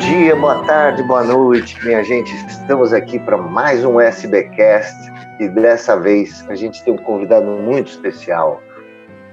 dia, 0.00 0.34
boa 0.34 0.64
tarde, 0.64 1.02
boa 1.02 1.22
noite, 1.22 1.76
minha 1.84 2.02
gente. 2.02 2.34
Estamos 2.46 2.90
aqui 2.90 3.18
para 3.18 3.36
mais 3.36 3.84
um 3.84 4.00
SBcast 4.00 4.96
e 5.38 5.46
dessa 5.46 5.94
vez 6.00 6.42
a 6.48 6.54
gente 6.54 6.82
tem 6.82 6.94
um 6.94 6.96
convidado 6.96 7.46
muito 7.46 7.88
especial, 7.88 8.62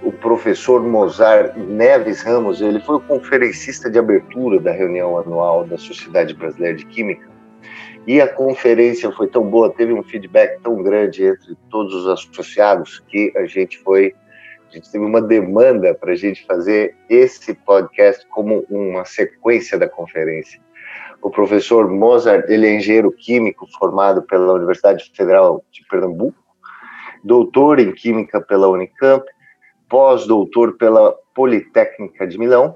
o 0.04 0.12
professor 0.12 0.84
Mozart 0.84 1.56
Neves 1.56 2.22
Ramos. 2.22 2.62
Ele 2.62 2.82
foi 2.82 2.98
o 2.98 3.00
conferencista 3.00 3.90
de 3.90 3.98
abertura 3.98 4.60
da 4.60 4.74
reunião 4.74 5.18
anual 5.18 5.64
da 5.64 5.78
Sociedade 5.78 6.34
Brasileira 6.34 6.76
de 6.76 6.86
Química. 6.86 7.30
E 8.06 8.20
a 8.20 8.28
conferência 8.28 9.10
foi 9.14 9.28
tão 9.28 9.50
boa, 9.50 9.74
teve 9.74 9.94
um 9.94 10.04
feedback 10.04 10.62
tão 10.62 10.84
grande 10.84 11.24
entre 11.24 11.58
todos 11.70 11.94
os 11.96 12.08
associados 12.10 13.02
que 13.08 13.32
a 13.38 13.46
gente 13.46 13.78
foi 13.80 14.14
a 14.70 14.76
gente 14.76 14.92
teve 14.92 15.04
uma 15.04 15.22
demanda 15.22 15.96
para 15.96 16.12
a 16.12 16.16
gente 16.16 16.46
fazer 16.46 16.96
esse 17.10 17.54
podcast 17.54 18.28
como 18.28 18.66
uma 18.70 19.06
sequência 19.06 19.78
da 19.78 19.88
conferência. 19.88 20.60
O 21.22 21.30
professor 21.30 21.90
Mozart, 21.90 22.46
ele 22.50 22.68
é 22.68 22.76
engenheiro 22.76 23.12
químico 23.12 23.66
formado 23.80 24.22
pela 24.24 24.54
Universidade 24.54 25.10
Federal 25.16 25.64
de 25.72 25.86
Pernambuco, 25.90 26.38
doutor 27.24 27.80
em 27.80 27.94
química 27.94 28.42
pela 28.42 28.68
Unicamp, 28.68 29.26
pós-doutor 29.90 30.78
pela 30.78 31.16
Politécnica 31.34 32.28
de 32.28 32.38
Milão. 32.38 32.76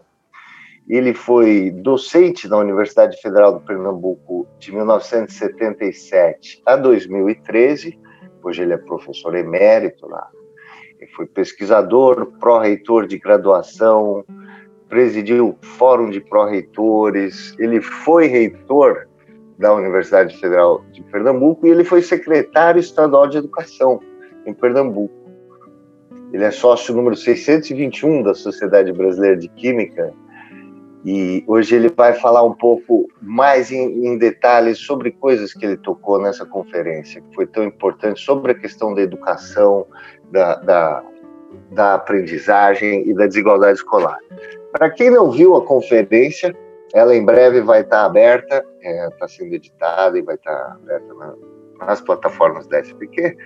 Ele 0.88 1.14
foi 1.14 1.72
docente 1.72 2.48
na 2.48 2.58
Universidade 2.58 3.22
Federal 3.22 3.60
de 3.60 3.66
Pernambuco 3.66 4.48
de 4.60 4.72
1977 4.74 6.62
a 6.66 6.76
2013. 6.76 8.00
Hoje 8.44 8.64
ele 8.64 8.74
é 8.74 8.78
professor 8.78 9.36
emérito 9.36 10.08
lá 10.08 10.30
foi 11.08 11.26
pesquisador, 11.26 12.34
pró-reitor 12.40 13.08
de 13.08 13.18
graduação, 13.18 14.24
presidiu 14.90 15.50
o 15.50 15.66
Fórum 15.66 16.10
de 16.10 16.20
Pró-Reitores, 16.20 17.56
ele 17.58 17.82
foi 17.82 18.28
reitor 18.28 19.08
da 19.58 19.74
Universidade 19.74 20.38
Federal 20.38 20.84
de 20.92 21.02
Pernambuco 21.04 21.66
e 21.66 21.70
ele 21.70 21.84
foi 21.84 22.02
secretário 22.02 22.80
estadual 22.80 23.28
de 23.28 23.38
Educação 23.38 24.02
em 24.46 24.54
Pernambuco. 24.54 25.14
Ele 26.34 26.44
é 26.44 26.52
sócio 26.52 26.96
número 26.96 27.16
621 27.16 28.24
da 28.24 28.34
Sociedade 28.34 28.92
Brasileira 28.92 29.38
de 29.38 29.48
Química 29.50 30.14
e 31.04 31.44
hoje 31.48 31.76
ele 31.76 31.90
vai 31.90 32.14
falar 32.14 32.44
um 32.44 32.54
pouco 32.54 33.08
mais 33.22 33.72
em, 33.72 34.06
em, 34.06 34.18
detalhes 34.18 34.78
sobre 34.78 35.12
coisas 35.12 35.54
que 35.54 35.66
ele 35.66 35.78
tocou 35.78 36.22
nessa 36.22 36.46
conferência, 36.46 37.22
que 37.22 37.34
foi 37.34 37.48
tão 37.48 37.64
importante, 37.64 38.22
sobre 38.22 38.52
a 38.52 38.56
questão 38.56 38.94
da 38.94 39.02
educação, 39.02 39.88
da, 40.32 40.56
da, 40.56 41.04
da 41.72 41.94
aprendizagem 41.96 43.08
e 43.08 43.14
da 43.14 43.28
desigualdade 43.28 43.78
escolar. 43.78 44.18
Para 44.72 44.90
quem 44.90 45.10
não 45.10 45.32
viu 45.32 45.56
a 45.56 45.66
conferência, 45.66 46.56
ela 46.94 47.16
em 47.16 47.24
breve 47.24 47.62
vai 47.62 47.82
estar 47.82 48.06
aberta, 48.06 48.66
está 48.82 49.26
é, 49.26 49.28
sendo 49.28 49.54
editada 49.54 50.18
e 50.18 50.22
vai 50.22 50.36
estar 50.36 50.78
aberta 50.82 51.14
na, 51.14 51.36
nas 51.86 52.02
plataformas 52.02 52.68
da 52.68 52.80
SPQ. 52.80 53.38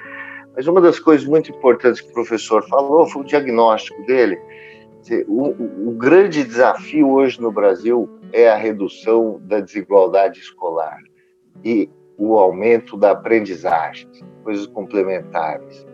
Mas 0.56 0.68
uma 0.68 0.80
das 0.80 1.00
coisas 1.00 1.28
muito 1.28 1.52
importantes 1.52 2.02
que 2.02 2.10
o 2.10 2.14
professor 2.14 2.66
falou 2.68 3.06
foi 3.08 3.22
o 3.22 3.26
diagnóstico 3.26 4.02
dele. 4.06 4.40
O, 5.28 5.90
o 5.90 5.92
grande 5.92 6.44
desafio 6.44 7.10
hoje 7.10 7.40
no 7.40 7.52
Brasil 7.52 8.10
é 8.34 8.50
a 8.50 8.56
redução 8.56 9.40
da 9.44 9.60
desigualdade 9.60 10.40
escolar 10.40 10.98
e 11.64 11.90
o 12.18 12.38
aumento 12.38 12.98
da 12.98 13.12
aprendizagem, 13.12 14.10
coisas 14.44 14.66
complementares. 14.68 15.86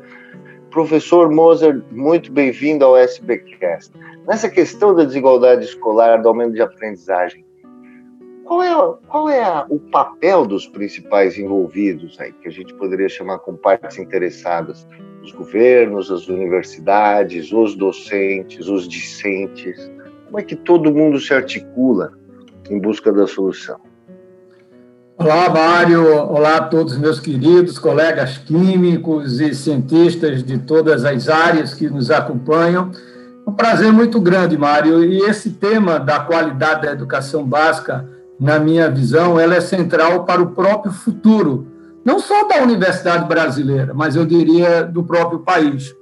Professor 0.72 1.30
Moser, 1.30 1.84
muito 1.92 2.32
bem-vindo 2.32 2.86
ao 2.86 2.96
SBcast. 2.96 3.92
Nessa 4.26 4.50
questão 4.50 4.96
da 4.96 5.04
desigualdade 5.04 5.66
escolar, 5.66 6.22
do 6.22 6.30
aumento 6.30 6.54
de 6.54 6.62
aprendizagem, 6.62 7.46
qual 8.46 8.64
é, 8.64 8.98
qual 9.08 9.30
é 9.30 9.44
a, 9.44 9.66
o 9.70 9.78
papel 9.78 10.46
dos 10.46 10.68
principais 10.68 11.38
envolvidos 11.38 12.18
aí, 12.22 12.32
que 12.32 12.48
a 12.48 12.52
gente 12.52 12.74
poderia 12.76 13.10
chamar 13.10 13.40
como 13.40 13.58
partes 13.58 13.98
interessadas? 13.98 14.88
Os 15.22 15.34
governos, 15.34 16.10
as 16.10 16.30
universidades, 16.30 17.52
os 17.52 17.76
docentes, 17.76 18.70
os 18.70 18.88
discentes. 18.88 19.92
Como 20.26 20.40
é 20.40 20.44
que 20.44 20.56
todo 20.56 20.94
mundo 20.94 21.20
se 21.20 21.34
articula 21.34 22.14
em 22.70 22.80
busca 22.80 23.12
da 23.12 23.28
solução? 23.28 23.91
Olá, 25.24 25.48
Mário. 25.52 26.18
Olá 26.32 26.56
a 26.56 26.62
todos 26.64 26.98
meus 26.98 27.20
queridos 27.20 27.78
colegas 27.78 28.40
químicos 28.40 29.40
e 29.40 29.54
cientistas 29.54 30.44
de 30.44 30.58
todas 30.58 31.06
as 31.06 31.30
áreas 31.30 31.76
que 31.76 31.88
nos 31.88 32.10
acompanham. 32.10 32.90
Um 33.46 33.52
prazer 33.54 33.94
muito 33.94 34.20
grande, 34.20 34.58
Mário. 34.58 35.04
E 35.04 35.20
esse 35.20 35.52
tema 35.52 36.00
da 36.00 36.22
qualidade 36.22 36.88
da 36.88 36.92
educação 36.92 37.44
básica, 37.46 38.10
na 38.40 38.58
minha 38.58 38.90
visão, 38.90 39.40
ela 39.40 39.54
é 39.54 39.62
central 39.62 40.24
para 40.24 40.42
o 40.42 40.54
próprio 40.54 40.92
futuro, 40.92 41.68
não 42.04 42.18
só 42.18 42.48
da 42.48 42.56
universidade 42.64 43.28
brasileira, 43.28 43.94
mas 43.94 44.16
eu 44.16 44.26
diria 44.26 44.84
do 44.84 45.04
próprio 45.04 45.42
país. 45.42 45.96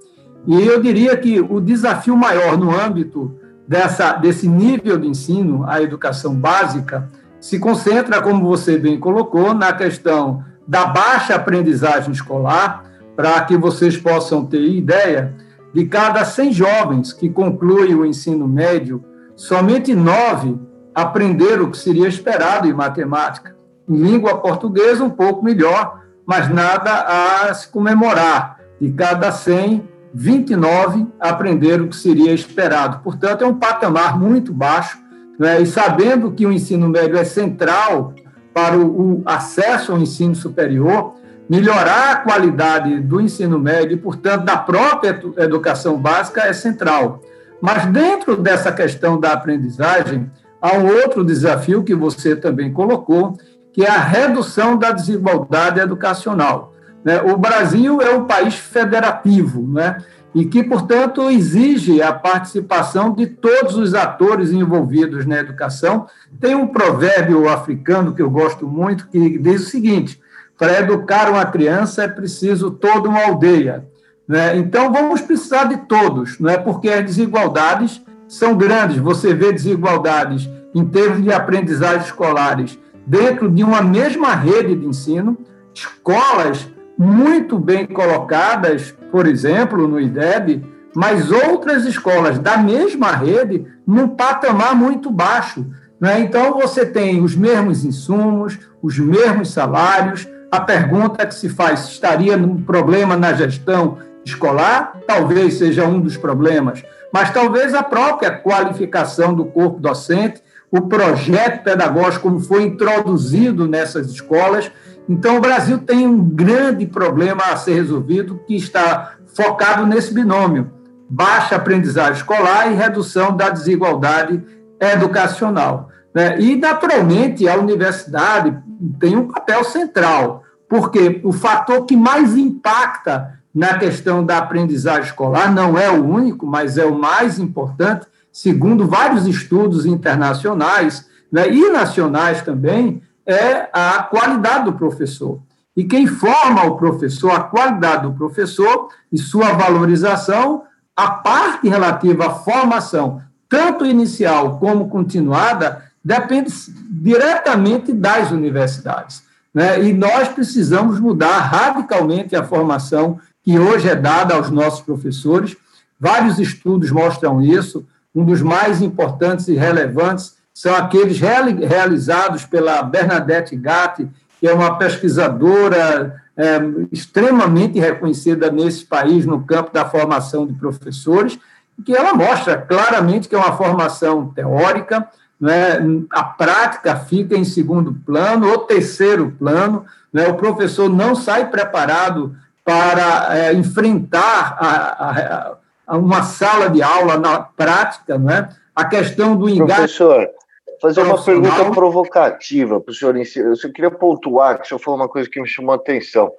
E 0.47 0.65
eu 0.65 0.81
diria 0.81 1.17
que 1.17 1.41
o 1.41 1.59
desafio 1.59 2.15
maior 2.15 2.57
no 2.57 2.73
âmbito 2.73 3.35
dessa, 3.67 4.13
desse 4.13 4.47
nível 4.47 4.97
de 4.97 5.09
ensino, 5.09 5.65
a 5.67 5.81
educação 5.81 6.33
básica, 6.33 7.09
se 7.39 7.59
concentra, 7.59 8.21
como 8.21 8.47
você 8.47 8.77
bem 8.77 8.99
colocou, 8.99 9.53
na 9.53 9.73
questão 9.73 10.43
da 10.67 10.85
baixa 10.85 11.35
aprendizagem 11.35 12.11
escolar, 12.11 12.83
para 13.15 13.41
que 13.41 13.57
vocês 13.57 13.97
possam 13.97 14.45
ter 14.45 14.61
ideia, 14.61 15.35
de 15.73 15.85
cada 15.85 16.25
100 16.25 16.53
jovens 16.53 17.13
que 17.13 17.29
concluem 17.29 17.95
o 17.95 18.05
ensino 18.05 18.47
médio, 18.47 19.03
somente 19.35 19.93
nove 19.95 20.59
aprenderam 20.93 21.65
o 21.65 21.71
que 21.71 21.77
seria 21.77 22.07
esperado 22.07 22.67
em 22.67 22.73
matemática. 22.73 23.55
Em 23.87 23.95
língua 23.95 24.37
portuguesa, 24.37 25.03
um 25.03 25.09
pouco 25.09 25.43
melhor, 25.43 26.01
mas 26.25 26.49
nada 26.49 27.47
a 27.47 27.53
se 27.53 27.67
comemorar. 27.69 28.59
De 28.79 28.91
cada 28.91 29.31
100, 29.31 29.87
29 30.13 31.07
aprenderam 31.19 31.85
o 31.85 31.89
que 31.89 31.95
seria 31.95 32.33
esperado. 32.33 32.99
Portanto, 33.03 33.43
é 33.43 33.47
um 33.47 33.55
patamar 33.55 34.17
muito 34.17 34.53
baixo 34.53 34.97
né? 35.39 35.61
e 35.61 35.65
sabendo 35.65 36.31
que 36.31 36.45
o 36.45 36.51
ensino 36.51 36.89
médio 36.89 37.17
é 37.17 37.23
central 37.23 38.13
para 38.53 38.77
o, 38.77 39.21
o 39.21 39.23
acesso 39.25 39.93
ao 39.93 39.97
ensino 39.97 40.35
superior, 40.35 41.15
melhorar 41.49 42.11
a 42.11 42.15
qualidade 42.17 42.99
do 42.99 43.21
ensino 43.21 43.57
médio 43.57 43.93
e, 43.93 43.97
portanto, 43.97 44.43
da 44.43 44.57
própria 44.57 45.19
educação 45.37 45.97
básica 45.97 46.41
é 46.41 46.51
central. 46.53 47.21
Mas 47.61 47.85
dentro 47.85 48.35
dessa 48.35 48.71
questão 48.71 49.19
da 49.19 49.33
aprendizagem, 49.33 50.29
há 50.61 50.73
um 50.77 50.87
outro 50.87 51.23
desafio 51.23 51.83
que 51.83 51.95
você 51.95 52.35
também 52.35 52.71
colocou, 52.71 53.37
que 53.73 53.83
é 53.83 53.89
a 53.89 53.97
redução 53.97 54.77
da 54.77 54.91
desigualdade 54.91 55.79
educacional. 55.79 56.73
Né? 57.03 57.21
O 57.21 57.37
Brasil 57.37 58.01
é 58.01 58.11
um 58.11 58.25
país 58.25 58.55
federativo, 58.55 59.65
né? 59.67 59.97
E 60.33 60.45
que, 60.45 60.63
portanto, 60.63 61.29
exige 61.29 62.01
a 62.01 62.13
participação 62.13 63.13
de 63.13 63.25
todos 63.27 63.75
os 63.75 63.93
atores 63.93 64.51
envolvidos 64.51 65.25
na 65.25 65.39
educação. 65.39 66.07
Tem 66.39 66.55
um 66.55 66.67
provérbio 66.67 67.49
africano 67.49 68.13
que 68.13 68.21
eu 68.21 68.29
gosto 68.29 68.67
muito 68.67 69.07
que 69.07 69.39
diz 69.39 69.63
o 69.63 69.69
seguinte: 69.69 70.21
para 70.57 70.79
educar 70.79 71.29
uma 71.29 71.45
criança 71.45 72.03
é 72.03 72.07
preciso 72.07 72.69
toda 72.69 73.09
uma 73.09 73.25
aldeia. 73.25 73.85
Né? 74.27 74.57
Então, 74.57 74.91
vamos 74.91 75.21
precisar 75.21 75.63
de 75.63 75.77
todos, 75.77 76.39
não 76.39 76.49
é? 76.49 76.57
porque 76.57 76.89
as 76.89 77.03
desigualdades 77.03 78.01
são 78.27 78.55
grandes. 78.55 78.97
Você 78.97 79.33
vê 79.33 79.51
desigualdades 79.51 80.47
em 80.75 80.85
termos 80.85 81.23
de 81.23 81.33
aprendizagem 81.33 82.05
escolares 82.05 82.77
dentro 83.07 83.49
de 83.49 83.63
uma 83.63 83.81
mesma 83.81 84.35
rede 84.35 84.75
de 84.75 84.85
ensino, 84.85 85.35
escolas 85.73 86.67
muito 86.95 87.57
bem 87.57 87.87
colocadas, 87.87 88.93
por 89.11 89.27
exemplo, 89.27 89.87
no 89.87 89.99
IDEB, 89.99 90.63
mas 90.95 91.31
outras 91.31 91.85
escolas 91.85 92.39
da 92.39 92.57
mesma 92.57 93.11
rede 93.11 93.65
num 93.85 94.07
patamar 94.07 94.75
muito 94.75 95.09
baixo. 95.11 95.65
Né? 95.99 96.21
Então, 96.21 96.53
você 96.53 96.85
tem 96.85 97.21
os 97.21 97.35
mesmos 97.35 97.83
insumos, 97.83 98.57
os 98.81 98.97
mesmos 98.97 99.51
salários. 99.51 100.27
A 100.51 100.59
pergunta 100.59 101.25
que 101.25 101.35
se 101.35 101.49
faz 101.49 101.89
estaria 101.89 102.35
num 102.35 102.61
problema 102.63 103.15
na 103.15 103.33
gestão 103.33 103.97
escolar? 104.25 104.99
Talvez 105.05 105.55
seja 105.55 105.85
um 105.85 105.99
dos 105.99 106.17
problemas, 106.17 106.83
mas 107.13 107.31
talvez 107.31 107.73
a 107.73 107.83
própria 107.83 108.31
qualificação 108.31 109.33
do 109.33 109.45
corpo 109.45 109.79
docente, 109.79 110.41
o 110.71 110.81
projeto 110.81 111.63
pedagógico 111.63 112.29
como 112.29 112.39
foi 112.39 112.63
introduzido 112.63 113.67
nessas 113.67 114.07
escolas, 114.07 114.71
então, 115.09 115.37
o 115.37 115.41
Brasil 115.41 115.79
tem 115.79 116.05
um 116.05 116.23
grande 116.23 116.85
problema 116.85 117.45
a 117.45 117.57
ser 117.57 117.73
resolvido 117.73 118.39
que 118.45 118.55
está 118.55 119.13
focado 119.35 119.87
nesse 119.87 120.13
binômio: 120.13 120.71
baixa 121.09 121.55
aprendizagem 121.55 122.13
escolar 122.13 122.71
e 122.71 122.75
redução 122.75 123.35
da 123.35 123.49
desigualdade 123.49 124.39
educacional. 124.79 125.89
Né? 126.13 126.39
E, 126.39 126.55
naturalmente, 126.55 127.49
a 127.49 127.55
universidade 127.55 128.55
tem 128.99 129.17
um 129.17 129.27
papel 129.27 129.63
central, 129.63 130.43
porque 130.69 131.19
o 131.23 131.33
fator 131.33 131.87
que 131.87 131.97
mais 131.97 132.37
impacta 132.37 133.39
na 133.53 133.79
questão 133.79 134.23
da 134.23 134.37
aprendizagem 134.37 135.05
escolar 135.05 135.51
não 135.51 135.75
é 135.75 135.89
o 135.89 136.05
único, 136.05 136.45
mas 136.45 136.77
é 136.77 136.85
o 136.85 136.97
mais 136.97 137.39
importante, 137.39 138.05
segundo 138.31 138.87
vários 138.87 139.25
estudos 139.25 139.87
internacionais, 139.87 141.09
né, 141.31 141.51
e 141.51 141.69
nacionais 141.71 142.43
também, 142.43 143.01
é 143.29 143.69
a 143.71 144.03
qualidade 144.03 144.65
do 144.65 144.73
professor. 144.73 145.39
E 145.77 145.83
quem 145.83 146.07
forma 146.07 146.65
o 146.65 146.77
professor, 146.77 147.31
a 147.31 147.43
qualidade 147.43 148.03
do 148.03 148.13
professor 148.13 148.89
e 149.11 149.17
sua 149.17 149.53
valorização, 149.53 150.63
a 150.95 151.11
parte 151.11 151.69
relativa 151.69 152.25
à 152.25 152.31
formação, 152.31 153.21
tanto 153.47 153.85
inicial 153.85 154.57
como 154.57 154.89
continuada, 154.89 155.83
depende 156.03 156.51
diretamente 156.89 157.93
das 157.93 158.31
universidades. 158.31 159.23
Né? 159.53 159.83
E 159.83 159.93
nós 159.93 160.27
precisamos 160.29 160.99
mudar 160.99 161.39
radicalmente 161.39 162.35
a 162.35 162.43
formação 162.43 163.19
que 163.43 163.59
hoje 163.59 163.87
é 163.87 163.95
dada 163.95 164.35
aos 164.35 164.49
nossos 164.49 164.81
professores. 164.81 165.55
Vários 165.99 166.39
estudos 166.39 166.89
mostram 166.91 167.41
isso. 167.41 167.85
Um 168.13 168.25
dos 168.25 168.41
mais 168.41 168.81
importantes 168.81 169.47
e 169.47 169.53
relevantes 169.53 170.38
são 170.59 170.75
aqueles 170.75 171.21
realizados 171.21 172.43
pela 172.43 172.83
Bernadette 172.83 173.55
Gatti, 173.55 174.09
que 174.41 174.45
é 174.45 174.53
uma 174.53 174.77
pesquisadora 174.77 176.21
é, 176.35 176.59
extremamente 176.91 177.79
reconhecida 177.79 178.51
nesse 178.51 178.85
país 178.85 179.25
no 179.25 179.41
campo 179.41 179.71
da 179.71 179.85
formação 179.85 180.45
de 180.45 180.53
professores, 180.53 181.39
que 181.85 181.95
ela 181.95 182.13
mostra 182.13 182.57
claramente 182.57 183.29
que 183.29 183.35
é 183.35 183.37
uma 183.37 183.55
formação 183.55 184.33
teórica, 184.35 185.07
né, 185.39 185.79
a 186.09 186.25
prática 186.25 186.93
fica 186.97 187.37
em 187.37 187.45
segundo 187.45 187.93
plano 188.05 188.49
ou 188.49 188.57
terceiro 188.57 189.33
plano, 189.39 189.85
né, 190.11 190.27
o 190.27 190.33
professor 190.33 190.89
não 190.89 191.15
sai 191.15 191.49
preparado 191.49 192.35
para 192.65 193.29
é, 193.33 193.53
enfrentar 193.53 194.57
a, 194.59 194.67
a, 194.67 195.57
a 195.87 195.97
uma 195.97 196.23
sala 196.23 196.69
de 196.69 196.83
aula 196.83 197.15
na 197.15 197.39
prática, 197.39 198.17
né, 198.17 198.49
a 198.75 198.83
questão 198.83 199.37
do 199.37 199.47
engajamento. 199.47 200.38
Fazer 200.81 201.01
uma 201.01 201.23
pergunta 201.23 201.71
provocativa 201.71 202.79
para 202.79 202.91
o 202.91 202.93
senhor. 202.93 203.15
Eu 203.17 203.55
só 203.55 203.69
queria 203.71 203.91
pontuar 203.91 204.57
que 204.57 204.65
o 204.65 204.67
senhor 204.67 204.79
falou 204.79 204.99
uma 204.99 205.09
coisa 205.09 205.29
que 205.29 205.41
me 205.41 205.47
chamou 205.47 205.73
a 205.73 205.75
atenção. 205.75 206.31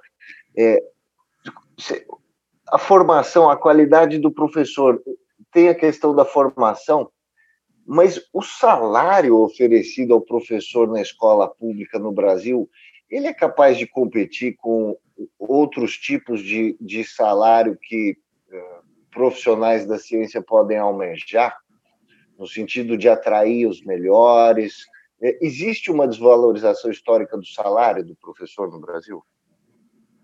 É, 0.57 0.81
a 2.71 2.77
formação, 2.77 3.49
a 3.49 3.57
qualidade 3.57 4.17
do 4.17 4.31
professor, 4.31 5.01
tem 5.51 5.69
a 5.69 5.75
questão 5.75 6.15
da 6.15 6.23
formação, 6.23 7.09
mas 7.85 8.21
o 8.31 8.41
salário 8.41 9.35
oferecido 9.37 10.13
ao 10.13 10.21
professor 10.21 10.87
na 10.87 11.01
escola 11.01 11.47
pública 11.47 11.99
no 11.99 12.11
Brasil, 12.11 12.69
ele 13.09 13.27
é 13.27 13.33
capaz 13.33 13.77
de 13.77 13.85
competir 13.85 14.55
com 14.55 14.97
outros 15.37 15.97
tipos 15.97 16.41
de, 16.41 16.77
de 16.79 17.03
salário 17.03 17.77
que 17.81 18.17
uh, 18.49 18.85
profissionais 19.11 19.85
da 19.85 19.99
ciência 19.99 20.41
podem 20.41 20.77
almejar, 20.77 21.57
no 22.41 22.47
sentido 22.47 22.97
de 22.97 23.07
atrair 23.07 23.67
os 23.67 23.85
melhores? 23.85 24.87
É, 25.21 25.37
existe 25.45 25.91
uma 25.91 26.07
desvalorização 26.07 26.89
histórica 26.89 27.37
do 27.37 27.45
salário 27.45 28.03
do 28.03 28.15
professor 28.15 28.71
no 28.71 28.81
Brasil? 28.81 29.23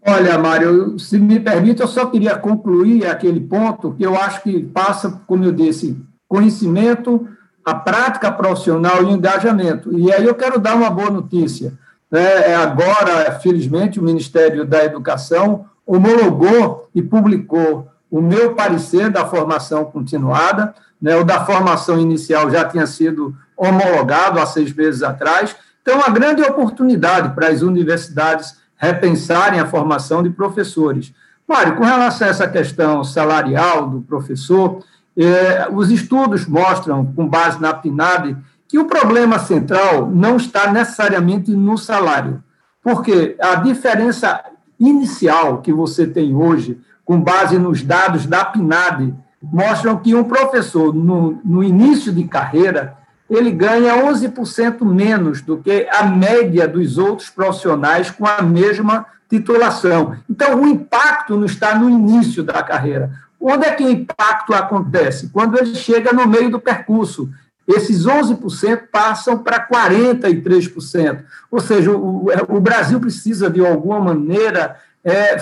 Olha, 0.01 0.35
Mário, 0.39 0.97
se 0.97 1.19
me 1.19 1.39
permite, 1.39 1.81
eu 1.81 1.87
só 1.87 2.07
queria 2.07 2.35
concluir 2.35 3.05
aquele 3.05 3.39
ponto 3.39 3.93
que 3.93 4.03
eu 4.03 4.15
acho 4.15 4.41
que 4.41 4.63
passa, 4.63 5.21
como 5.27 5.45
eu 5.45 5.51
disse, 5.51 5.95
conhecimento, 6.27 7.27
a 7.63 7.75
prática 7.75 8.31
profissional 8.31 9.03
e 9.03 9.11
engajamento. 9.11 9.95
E 9.95 10.11
aí 10.11 10.25
eu 10.25 10.33
quero 10.33 10.59
dar 10.59 10.75
uma 10.75 10.89
boa 10.89 11.11
notícia. 11.11 11.77
Né? 12.09 12.51
É, 12.51 12.55
agora, 12.55 13.39
felizmente, 13.39 13.99
o 13.99 14.03
Ministério 14.03 14.65
da 14.65 14.83
Educação 14.83 15.65
homologou 15.85 16.89
e 16.95 17.01
publicou 17.03 17.87
o 18.09 18.21
meu 18.21 18.55
parecer 18.55 19.09
da 19.09 19.25
formação 19.25 19.85
continuada, 19.85 20.73
né? 21.01 21.15
o 21.15 21.23
da 21.23 21.45
formação 21.45 21.99
inicial 21.99 22.49
já 22.49 22.65
tinha 22.65 22.87
sido 22.87 23.35
homologado 23.55 24.39
há 24.39 24.45
seis 24.45 24.73
meses 24.73 25.03
atrás. 25.03 25.55
Então, 25.81 25.97
uma 25.97 26.09
grande 26.09 26.41
oportunidade 26.41 27.33
para 27.33 27.47
as 27.49 27.61
universidades 27.61 28.57
repensarem 28.75 29.59
a 29.59 29.65
formação 29.65 30.21
de 30.21 30.29
professores. 30.29 31.13
Mário, 31.47 31.75
com 31.75 31.83
relação 31.83 32.27
a 32.27 32.31
essa 32.31 32.47
questão 32.47 33.03
salarial 33.03 33.89
do 33.89 34.01
professor, 34.01 34.83
eh, 35.17 35.67
os 35.71 35.89
estudos 35.89 36.45
mostram, 36.45 37.05
com 37.05 37.27
base 37.27 37.59
na 37.59 37.73
PNAD, 37.73 38.37
que 38.67 38.77
o 38.77 38.85
problema 38.85 39.39
central 39.39 40.09
não 40.11 40.35
está 40.35 40.71
necessariamente 40.71 41.51
no 41.51 41.77
salário, 41.77 42.43
porque 42.83 43.35
a 43.39 43.55
diferença 43.55 44.43
inicial 44.79 45.61
que 45.61 45.71
você 45.71 46.05
tem 46.05 46.35
hoje, 46.35 46.79
com 47.07 47.21
base 47.21 47.57
nos 47.57 47.81
dados 47.81 48.25
da 48.25 48.43
PNAD, 48.43 49.15
mostram 49.41 49.95
que 49.95 50.13
um 50.13 50.25
professor, 50.25 50.93
no, 50.93 51.39
no 51.43 51.63
início 51.63 52.11
de 52.11 52.25
carreira, 52.25 52.97
ele 53.29 53.49
ganha 53.49 53.95
11% 53.95 54.83
menos 54.83 55.41
do 55.41 55.57
que 55.57 55.87
a 55.89 56.03
média 56.03 56.67
dos 56.67 56.97
outros 56.97 57.29
profissionais 57.29 58.11
com 58.11 58.27
a 58.27 58.41
mesma 58.41 59.05
titulação. 59.29 60.17
Então, 60.29 60.61
o 60.61 60.67
impacto 60.67 61.37
não 61.37 61.45
está 61.45 61.79
no 61.79 61.89
início 61.89 62.43
da 62.43 62.61
carreira. 62.61 63.09
Onde 63.39 63.65
é 63.65 63.71
que 63.71 63.85
o 63.85 63.89
impacto 63.89 64.53
acontece? 64.53 65.29
Quando 65.29 65.57
ele 65.57 65.75
chega 65.75 66.11
no 66.11 66.27
meio 66.27 66.51
do 66.51 66.59
percurso. 66.59 67.29
Esses 67.67 68.05
11% 68.05 68.83
passam 68.89 69.39
para 69.39 69.67
43%. 69.67 71.23
Ou 71.51 71.59
seja, 71.59 71.91
o, 71.91 72.27
o 72.47 72.61
Brasil 72.61 72.97
precisa, 72.97 73.49
de 73.49 73.59
alguma 73.59 73.99
maneira, 73.99 74.77
é, 75.07 75.37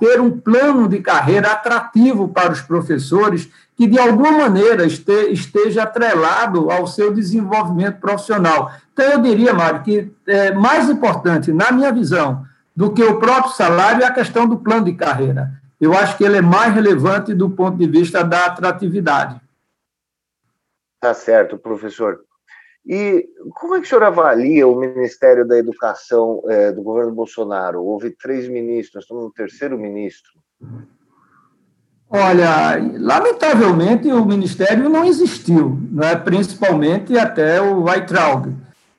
ter 0.00 0.20
um 0.20 0.32
plano 0.32 0.88
de 0.88 0.98
carreira 0.98 1.52
atrativo 1.52 2.26
para 2.26 2.52
os 2.52 2.60
professores 2.60 3.48
que, 3.76 3.86
de 3.86 3.96
alguma 3.96 4.32
maneira, 4.32 4.84
esteja 4.84 5.84
atrelado 5.84 6.72
ao 6.72 6.88
seu 6.88 7.14
desenvolvimento 7.14 8.00
profissional. 8.00 8.72
Então, 8.92 9.04
eu 9.04 9.22
diria, 9.22 9.54
Mário, 9.54 9.84
que 9.84 10.12
é 10.26 10.52
mais 10.52 10.90
importante, 10.90 11.52
na 11.52 11.70
minha 11.70 11.92
visão, 11.92 12.44
do 12.74 12.92
que 12.92 13.04
o 13.04 13.20
próprio 13.20 13.52
salário 13.52 14.02
é 14.02 14.06
a 14.06 14.12
questão 14.12 14.48
do 14.48 14.58
plano 14.58 14.86
de 14.86 14.94
carreira. 14.94 15.52
Eu 15.80 15.96
acho 15.96 16.16
que 16.16 16.24
ele 16.24 16.38
é 16.38 16.42
mais 16.42 16.74
relevante 16.74 17.32
do 17.32 17.48
ponto 17.48 17.78
de 17.78 17.86
vista 17.86 18.24
da 18.24 18.46
atratividade. 18.46 19.40
Tá 21.00 21.14
certo, 21.14 21.56
professor. 21.56 22.24
E 22.92 23.24
como 23.54 23.76
é 23.76 23.80
que 23.80 23.86
o 23.86 23.88
senhor 23.88 24.02
avalia 24.02 24.66
o 24.66 24.74
Ministério 24.74 25.46
da 25.46 25.56
Educação 25.56 26.42
é, 26.48 26.72
do 26.72 26.82
governo 26.82 27.12
Bolsonaro? 27.12 27.84
Houve 27.84 28.10
três 28.10 28.48
ministros, 28.48 29.04
estamos 29.04 29.22
no 29.22 29.30
terceiro 29.30 29.78
ministro. 29.78 30.32
Olha, 32.08 32.76
lamentavelmente 32.98 34.10
o 34.10 34.24
Ministério 34.24 34.88
não 34.88 35.04
existiu, 35.04 35.78
não 35.88 36.02
é? 36.02 36.16
principalmente 36.16 37.16
até 37.16 37.62
o 37.62 37.84
Weitraub, 37.84 38.52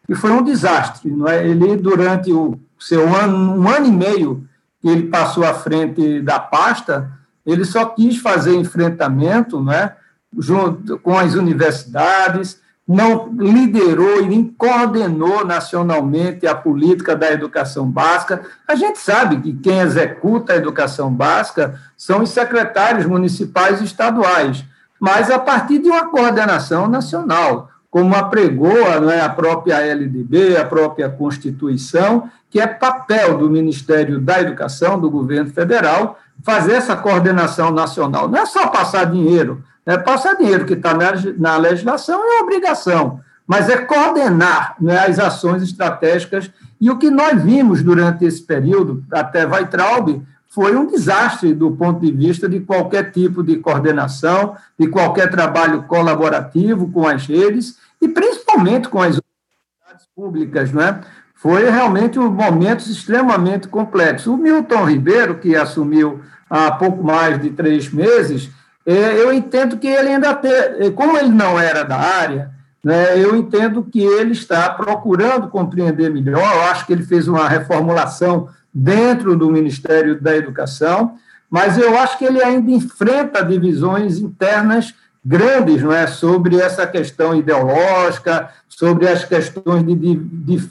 que 0.07 0.15
foi 0.15 0.31
um 0.31 0.41
desastre. 0.41 1.11
Não 1.11 1.27
é? 1.27 1.45
Ele, 1.45 1.75
durante 1.75 2.31
o 2.31 2.57
seu 2.79 3.13
ano, 3.13 3.61
um 3.61 3.67
ano 3.67 3.87
e 3.87 3.91
meio 3.91 4.47
que 4.79 4.87
ele 4.87 5.09
passou 5.09 5.43
à 5.43 5.53
frente 5.53 6.21
da 6.21 6.39
pasta, 6.39 7.11
ele 7.45 7.65
só 7.65 7.87
quis 7.87 8.19
fazer 8.19 8.55
enfrentamento 8.55 9.59
não 9.59 9.73
é? 9.73 9.97
junto 10.39 10.97
com 10.99 11.17
as 11.17 11.33
universidades, 11.33 12.60
não 12.87 13.31
liderou 13.37 14.21
e 14.21 14.27
nem 14.27 14.43
coordenou 14.43 15.45
nacionalmente 15.45 16.45
a 16.47 16.55
política 16.55 17.15
da 17.15 17.31
educação 17.31 17.89
básica. 17.89 18.41
A 18.67 18.75
gente 18.75 18.99
sabe 18.99 19.39
que 19.39 19.53
quem 19.53 19.79
executa 19.79 20.53
a 20.53 20.57
educação 20.57 21.13
básica 21.13 21.79
são 21.95 22.21
os 22.21 22.31
secretários 22.31 23.05
municipais 23.05 23.79
e 23.81 23.85
estaduais, 23.85 24.65
mas 24.99 25.31
a 25.31 25.39
partir 25.39 25.79
de 25.79 25.89
uma 25.89 26.07
coordenação 26.07 26.87
nacional, 26.87 27.69
como 27.89 28.15
apregou 28.15 29.01
né, 29.01 29.21
a 29.21 29.29
própria 29.29 29.79
LDB, 29.79 30.55
a 30.57 30.65
própria 30.65 31.09
Constituição, 31.09 32.29
que 32.49 32.59
é 32.59 32.65
papel 32.65 33.37
do 33.37 33.49
Ministério 33.49 34.19
da 34.19 34.41
Educação, 34.41 34.99
do 34.99 35.09
governo 35.09 35.51
federal, 35.51 36.17
fazer 36.43 36.73
essa 36.73 36.95
coordenação 36.95 37.71
nacional. 37.71 38.27
Não 38.27 38.39
é 38.39 38.45
só 38.45 38.67
passar 38.67 39.05
dinheiro, 39.05 39.63
é, 39.85 39.97
passar 39.97 40.35
dinheiro 40.35 40.65
que 40.65 40.73
está 40.73 40.93
na, 40.93 41.11
na, 41.37 41.57
legislação 41.57 42.21
é 42.23 42.41
obrigação, 42.41 43.19
mas 43.47 43.69
é 43.69 43.77
coordenar 43.77 44.75
né, 44.79 44.99
as 44.99 45.17
ações 45.17 45.63
estratégicas. 45.63 46.51
E 46.79 46.89
o 46.89 46.97
que 46.97 47.09
nós 47.09 47.41
vimos 47.41 47.81
durante 47.81 48.25
esse 48.25 48.41
período, 48.41 49.03
até 49.11 49.45
Weitraub, 49.45 50.21
foi 50.47 50.75
um 50.75 50.85
desastre 50.85 51.53
do 51.53 51.71
ponto 51.71 52.01
de 52.01 52.11
vista 52.11 52.47
de 52.47 52.59
qualquer 52.59 53.11
tipo 53.11 53.41
de 53.41 53.57
coordenação, 53.57 54.55
de 54.77 54.87
qualquer 54.87 55.29
trabalho 55.31 55.83
colaborativo 55.83 56.91
com 56.91 57.07
as 57.07 57.25
redes 57.25 57.77
e 58.01 58.07
principalmente 58.07 58.89
com 58.89 59.01
as 59.01 59.17
universidades 59.17 60.07
públicas, 60.15 60.71
não 60.71 60.81
é? 60.81 60.99
Foi 61.35 61.67
realmente 61.69 62.19
um 62.19 62.29
momentos 62.29 62.87
extremamente 62.87 63.67
complexos. 63.67 64.27
O 64.27 64.37
Milton 64.37 64.85
Ribeiro, 64.85 65.39
que 65.39 65.55
assumiu 65.55 66.21
há 66.49 66.71
pouco 66.71 67.03
mais 67.03 67.41
de 67.41 67.49
três 67.49 67.91
meses, 67.91 68.51
eu 68.85 69.31
entendo 69.33 69.77
que 69.77 69.87
ele 69.87 70.09
ainda 70.09 70.33
tem, 70.33 70.51
é, 70.51 70.91
como 70.91 71.17
ele 71.17 71.29
não 71.29 71.59
era 71.59 71.83
da 71.83 71.97
área, 71.97 72.51
né, 72.83 73.17
eu 73.17 73.35
entendo 73.35 73.83
que 73.83 74.01
ele 74.01 74.31
está 74.31 74.69
procurando 74.69 75.49
compreender 75.49 76.09
melhor. 76.09 76.41
Eu 76.41 76.63
acho 76.63 76.85
que 76.85 76.93
ele 76.93 77.03
fez 77.03 77.27
uma 77.27 77.47
reformulação 77.47 78.49
dentro 78.73 79.35
do 79.35 79.51
Ministério 79.51 80.19
da 80.19 80.35
Educação, 80.35 81.15
mas 81.49 81.77
eu 81.77 81.97
acho 81.99 82.17
que 82.17 82.25
ele 82.25 82.41
ainda 82.41 82.71
enfrenta 82.71 83.45
divisões 83.45 84.17
internas 84.17 84.95
grandes 85.23 85.83
não 85.83 85.91
é, 85.91 86.07
sobre 86.07 86.59
essa 86.59 86.87
questão 86.87 87.35
ideológica, 87.35 88.49
sobre 88.67 89.07
as 89.07 89.23
questões 89.23 89.85
de, 89.85 89.95
de, 89.95 90.15
de 90.15 90.69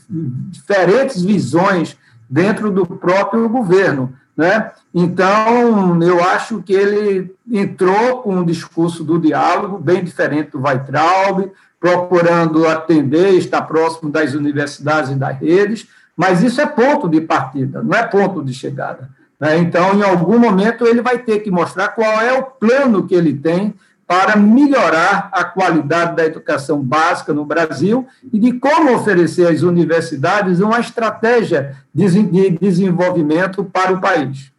diferentes 0.50 1.22
visões 1.22 1.96
dentro 2.28 2.70
do 2.70 2.84
próprio 2.84 3.48
governo. 3.48 4.12
Né? 4.36 4.70
Então, 4.94 6.02
eu 6.02 6.22
acho 6.22 6.62
que 6.62 6.72
ele 6.72 7.34
entrou 7.50 8.22
com 8.22 8.36
um 8.36 8.44
discurso 8.44 9.04
do 9.04 9.18
diálogo, 9.18 9.78
bem 9.78 10.02
diferente 10.02 10.50
do 10.52 10.62
Weitraub, 10.62 11.50
procurando 11.78 12.66
atender, 12.66 13.34
estar 13.34 13.62
próximo 13.62 14.10
das 14.10 14.34
universidades 14.34 15.10
e 15.10 15.14
das 15.14 15.38
redes, 15.38 15.88
mas 16.16 16.42
isso 16.42 16.60
é 16.60 16.66
ponto 16.66 17.08
de 17.08 17.20
partida, 17.20 17.82
não 17.82 17.96
é 17.96 18.02
ponto 18.06 18.44
de 18.44 18.52
chegada. 18.52 19.08
Né? 19.38 19.58
Então, 19.58 19.94
em 19.94 20.02
algum 20.02 20.38
momento, 20.38 20.86
ele 20.86 21.00
vai 21.00 21.18
ter 21.18 21.40
que 21.40 21.50
mostrar 21.50 21.88
qual 21.88 22.20
é 22.20 22.32
o 22.38 22.42
plano 22.42 23.06
que 23.06 23.14
ele 23.14 23.32
tem 23.32 23.74
para 24.10 24.34
melhorar 24.34 25.30
a 25.32 25.44
qualidade 25.44 26.16
da 26.16 26.26
educação 26.26 26.82
básica 26.82 27.32
no 27.32 27.44
Brasil 27.44 28.08
e 28.32 28.40
de 28.40 28.58
como 28.58 28.92
oferecer 28.92 29.46
às 29.46 29.62
universidades 29.62 30.58
uma 30.58 30.80
estratégia 30.80 31.76
de 31.94 32.50
desenvolvimento 32.58 33.64
para 33.64 33.92
o 33.92 34.00
país. 34.00 34.52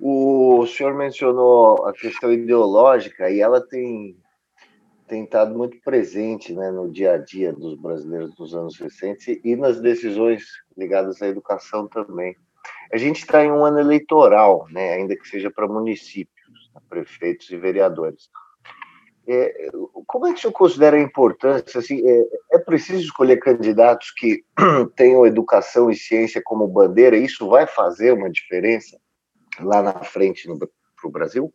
O 0.00 0.66
senhor 0.66 0.94
mencionou 0.94 1.86
a 1.86 1.92
questão 1.92 2.32
ideológica 2.32 3.30
e 3.30 3.38
ela 3.38 3.60
tem 3.60 4.16
tem 5.06 5.22
estado 5.22 5.56
muito 5.56 5.80
presente 5.84 6.52
né, 6.52 6.72
no 6.72 6.90
dia 6.90 7.12
a 7.12 7.18
dia 7.18 7.52
dos 7.52 7.76
brasileiros 7.80 8.36
nos 8.36 8.52
anos 8.52 8.76
recentes 8.80 9.40
e 9.44 9.54
nas 9.54 9.80
decisões 9.80 10.42
ligadas 10.76 11.22
à 11.22 11.28
educação 11.28 11.86
também. 11.86 12.34
A 12.92 12.96
gente 12.96 13.20
está 13.20 13.44
em 13.44 13.50
um 13.52 13.64
ano 13.64 13.78
eleitoral, 13.78 14.66
né, 14.72 14.94
ainda 14.94 15.14
que 15.14 15.28
seja 15.28 15.52
para 15.52 15.68
municípios, 15.68 16.39
né, 16.39 16.39
prefeitos 16.88 17.50
e 17.50 17.56
vereadores. 17.56 18.28
É, 19.26 19.70
como 20.06 20.26
é 20.26 20.32
que 20.32 20.38
o 20.38 20.40
senhor 20.40 20.52
considera 20.52 20.96
a 20.96 21.00
importância? 21.00 21.78
Assim, 21.78 22.02
é, 22.04 22.26
é 22.52 22.58
preciso 22.58 23.02
escolher 23.02 23.38
candidatos 23.38 24.10
que 24.16 24.44
tenham 24.96 25.26
educação 25.26 25.90
e 25.90 25.96
ciência 25.96 26.42
como 26.44 26.66
bandeira? 26.66 27.16
Isso 27.16 27.48
vai 27.48 27.66
fazer 27.66 28.12
uma 28.12 28.30
diferença 28.30 28.98
lá 29.60 29.82
na 29.82 29.92
frente 30.02 30.48
para 30.48 30.68
o 31.08 31.10
Brasil? 31.10 31.52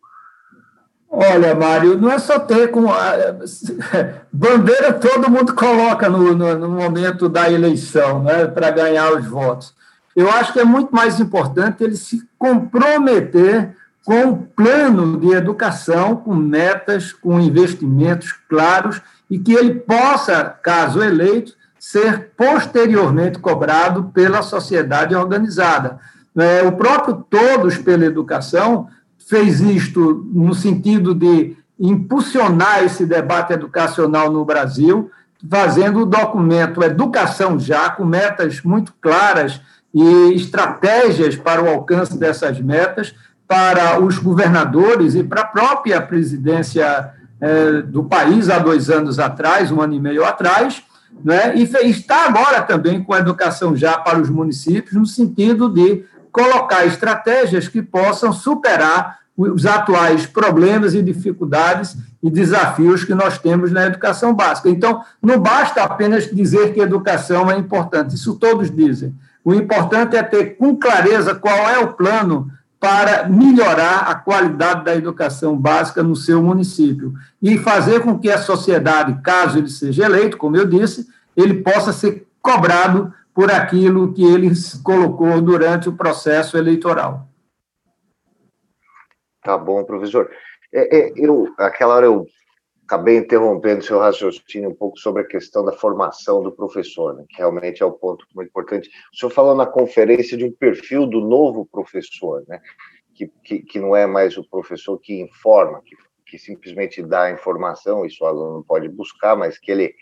Olha, 1.08 1.54
Mário, 1.54 1.96
não 1.96 2.10
é 2.10 2.18
só 2.18 2.38
ter 2.38 2.70
com. 2.70 2.86
Bandeira 4.32 4.92
todo 4.92 5.30
mundo 5.30 5.54
coloca 5.54 6.08
no, 6.08 6.34
no, 6.34 6.58
no 6.58 6.68
momento 6.68 7.28
da 7.28 7.50
eleição, 7.50 8.22
né, 8.22 8.46
para 8.46 8.70
ganhar 8.70 9.12
os 9.12 9.26
votos. 9.26 9.74
Eu 10.14 10.30
acho 10.30 10.52
que 10.52 10.60
é 10.60 10.64
muito 10.64 10.94
mais 10.94 11.20
importante 11.20 11.84
ele 11.84 11.96
se 11.96 12.26
comprometer 12.38 13.76
com 14.06 14.22
um 14.22 14.36
plano 14.36 15.18
de 15.18 15.32
educação, 15.32 16.14
com 16.14 16.32
metas, 16.32 17.12
com 17.12 17.40
investimentos 17.40 18.32
claros 18.48 19.02
e 19.28 19.36
que 19.36 19.52
ele 19.52 19.74
possa, 19.74 20.44
caso 20.44 21.02
eleito, 21.02 21.54
ser 21.76 22.30
posteriormente 22.36 23.40
cobrado 23.40 24.04
pela 24.14 24.42
sociedade 24.42 25.12
organizada. 25.12 25.98
É, 26.36 26.62
o 26.62 26.72
próprio 26.72 27.26
Todos 27.28 27.78
pela 27.78 28.04
Educação 28.04 28.86
fez 29.28 29.60
isto 29.60 30.24
no 30.32 30.54
sentido 30.54 31.12
de 31.12 31.56
impulsionar 31.78 32.84
esse 32.84 33.04
debate 33.04 33.54
educacional 33.54 34.30
no 34.30 34.44
Brasil, 34.44 35.10
fazendo 35.50 36.02
o 36.02 36.06
documento 36.06 36.82
Educação 36.82 37.58
Já, 37.58 37.90
com 37.90 38.04
metas 38.04 38.62
muito 38.62 38.94
claras 39.00 39.60
e 39.92 40.32
estratégias 40.34 41.34
para 41.34 41.60
o 41.60 41.68
alcance 41.68 42.16
dessas 42.16 42.60
metas, 42.60 43.12
para 43.46 44.00
os 44.00 44.18
governadores 44.18 45.14
e 45.14 45.22
para 45.22 45.42
a 45.42 45.46
própria 45.46 46.00
presidência 46.00 47.12
é, 47.40 47.82
do 47.82 48.04
país 48.04 48.48
há 48.50 48.58
dois 48.58 48.90
anos 48.90 49.18
atrás, 49.18 49.70
um 49.70 49.80
ano 49.80 49.94
e 49.94 50.00
meio 50.00 50.24
atrás, 50.24 50.82
né, 51.24 51.54
e 51.56 51.62
está 51.88 52.26
agora 52.26 52.62
também 52.62 53.02
com 53.02 53.14
a 53.14 53.18
educação 53.18 53.76
já 53.76 53.96
para 53.98 54.20
os 54.20 54.28
municípios, 54.28 54.94
no 54.94 55.06
sentido 55.06 55.68
de 55.68 56.04
colocar 56.32 56.84
estratégias 56.84 57.68
que 57.68 57.80
possam 57.80 58.32
superar 58.32 59.18
os 59.36 59.66
atuais 59.66 60.26
problemas 60.26 60.94
e 60.94 61.02
dificuldades 61.02 61.96
e 62.22 62.30
desafios 62.30 63.04
que 63.04 63.14
nós 63.14 63.38
temos 63.38 63.70
na 63.70 63.84
educação 63.86 64.34
básica. 64.34 64.68
Então, 64.68 65.02
não 65.22 65.38
basta 65.38 65.82
apenas 65.82 66.24
dizer 66.30 66.72
que 66.72 66.80
educação 66.80 67.50
é 67.50 67.58
importante, 67.58 68.14
isso 68.14 68.34
todos 68.36 68.70
dizem. 68.70 69.14
O 69.44 69.54
importante 69.54 70.16
é 70.16 70.22
ter 70.22 70.56
com 70.56 70.74
clareza 70.76 71.34
qual 71.34 71.68
é 71.68 71.78
o 71.78 71.92
plano 71.92 72.50
para 72.78 73.28
melhorar 73.28 74.00
a 74.08 74.14
qualidade 74.14 74.84
da 74.84 74.94
educação 74.94 75.56
básica 75.56 76.02
no 76.02 76.14
seu 76.14 76.42
município 76.42 77.14
e 77.42 77.58
fazer 77.58 78.00
com 78.00 78.18
que 78.18 78.30
a 78.30 78.38
sociedade, 78.38 79.20
caso 79.22 79.58
ele 79.58 79.68
seja 79.68 80.04
eleito, 80.04 80.36
como 80.36 80.56
eu 80.56 80.66
disse, 80.66 81.06
ele 81.36 81.62
possa 81.62 81.92
ser 81.92 82.26
cobrado 82.40 83.12
por 83.34 83.50
aquilo 83.50 84.12
que 84.12 84.24
ele 84.24 84.50
colocou 84.82 85.40
durante 85.40 85.88
o 85.88 85.96
processo 85.96 86.56
eleitoral. 86.56 87.28
Tá 89.42 89.56
bom, 89.56 89.84
professor. 89.84 90.30
É, 90.72 90.98
é, 90.98 91.12
eu, 91.16 91.52
aquela 91.58 91.94
hora 91.94 92.06
eu 92.06 92.26
acabei 92.86 93.18
interrompendo 93.18 93.84
seu 93.84 93.98
raciocínio 93.98 94.70
um 94.70 94.74
pouco 94.74 94.98
sobre 94.98 95.22
a 95.22 95.26
questão 95.26 95.64
da 95.64 95.72
formação 95.72 96.40
do 96.40 96.52
professor, 96.52 97.14
né, 97.14 97.24
que 97.28 97.38
realmente 97.38 97.82
é 97.82 97.86
o 97.86 97.88
um 97.88 97.92
ponto 97.92 98.24
muito 98.34 98.48
importante. 98.48 98.88
O 99.12 99.16
senhor 99.16 99.30
falou 99.30 99.56
na 99.56 99.66
conferência 99.66 100.36
de 100.36 100.44
um 100.44 100.52
perfil 100.52 101.04
do 101.04 101.20
novo 101.20 101.66
professor, 101.66 102.44
né, 102.46 102.60
que, 103.12 103.26
que, 103.42 103.58
que 103.58 103.80
não 103.80 103.94
é 103.96 104.06
mais 104.06 104.38
o 104.38 104.48
professor 104.48 104.98
que 104.98 105.20
informa, 105.20 105.82
que, 105.84 105.96
que 106.26 106.38
simplesmente 106.38 107.02
dá 107.02 107.24
a 107.24 107.32
informação, 107.32 108.06
isso 108.06 108.22
o 108.22 108.26
aluno 108.26 108.64
pode 108.64 108.88
buscar, 108.88 109.36
mas 109.36 109.58
que 109.58 109.72
ele 109.72 109.94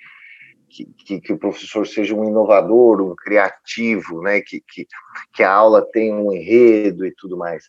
que, 0.68 0.86
que, 0.86 1.20
que, 1.20 1.32
o 1.32 1.38
professor 1.38 1.86
seja 1.86 2.16
um 2.16 2.24
inovador, 2.24 3.00
um 3.00 3.14
criativo, 3.14 4.20
né? 4.20 4.40
que, 4.40 4.60
que, 4.60 4.86
que 5.32 5.42
a 5.42 5.52
aula 5.52 5.86
tenha 5.92 6.16
um 6.16 6.32
enredo 6.32 7.06
e 7.06 7.14
tudo 7.14 7.36
mais. 7.36 7.68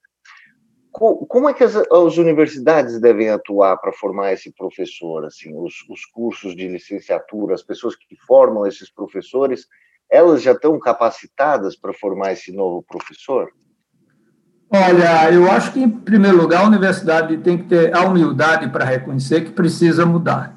Como 0.98 1.50
é 1.50 1.54
que 1.54 1.64
as, 1.64 1.76
as 1.76 2.18
universidades 2.18 3.02
devem 3.02 3.30
atuar 3.30 3.76
para 3.78 3.92
formar 3.92 4.32
esse 4.32 4.50
professor? 4.54 5.26
Assim, 5.26 5.54
os, 5.54 5.74
os 5.90 6.06
cursos 6.06 6.56
de 6.56 6.70
licenciatura, 6.70 7.54
as 7.54 7.62
pessoas 7.62 7.98
que 7.98 8.16
formam 8.26 8.66
esses 8.66 8.90
professores, 8.90 9.68
elas 10.10 10.42
já 10.42 10.54
estão 10.54 10.80
capacitadas 10.80 11.76
para 11.76 11.94
formar 11.94 12.32
esse 12.32 12.56
novo 12.56 12.82
professor? 12.82 13.50
Olha, 14.70 15.34
eu 15.34 15.52
acho 15.52 15.74
que, 15.74 15.82
em 15.82 15.90
primeiro 15.90 16.38
lugar, 16.38 16.64
a 16.64 16.68
universidade 16.68 17.38
tem 17.40 17.58
que 17.58 17.66
ter 17.66 17.94
a 17.94 18.06
humildade 18.06 18.70
para 18.70 18.86
reconhecer 18.86 19.44
que 19.44 19.52
precisa 19.52 20.06
mudar. 20.06 20.56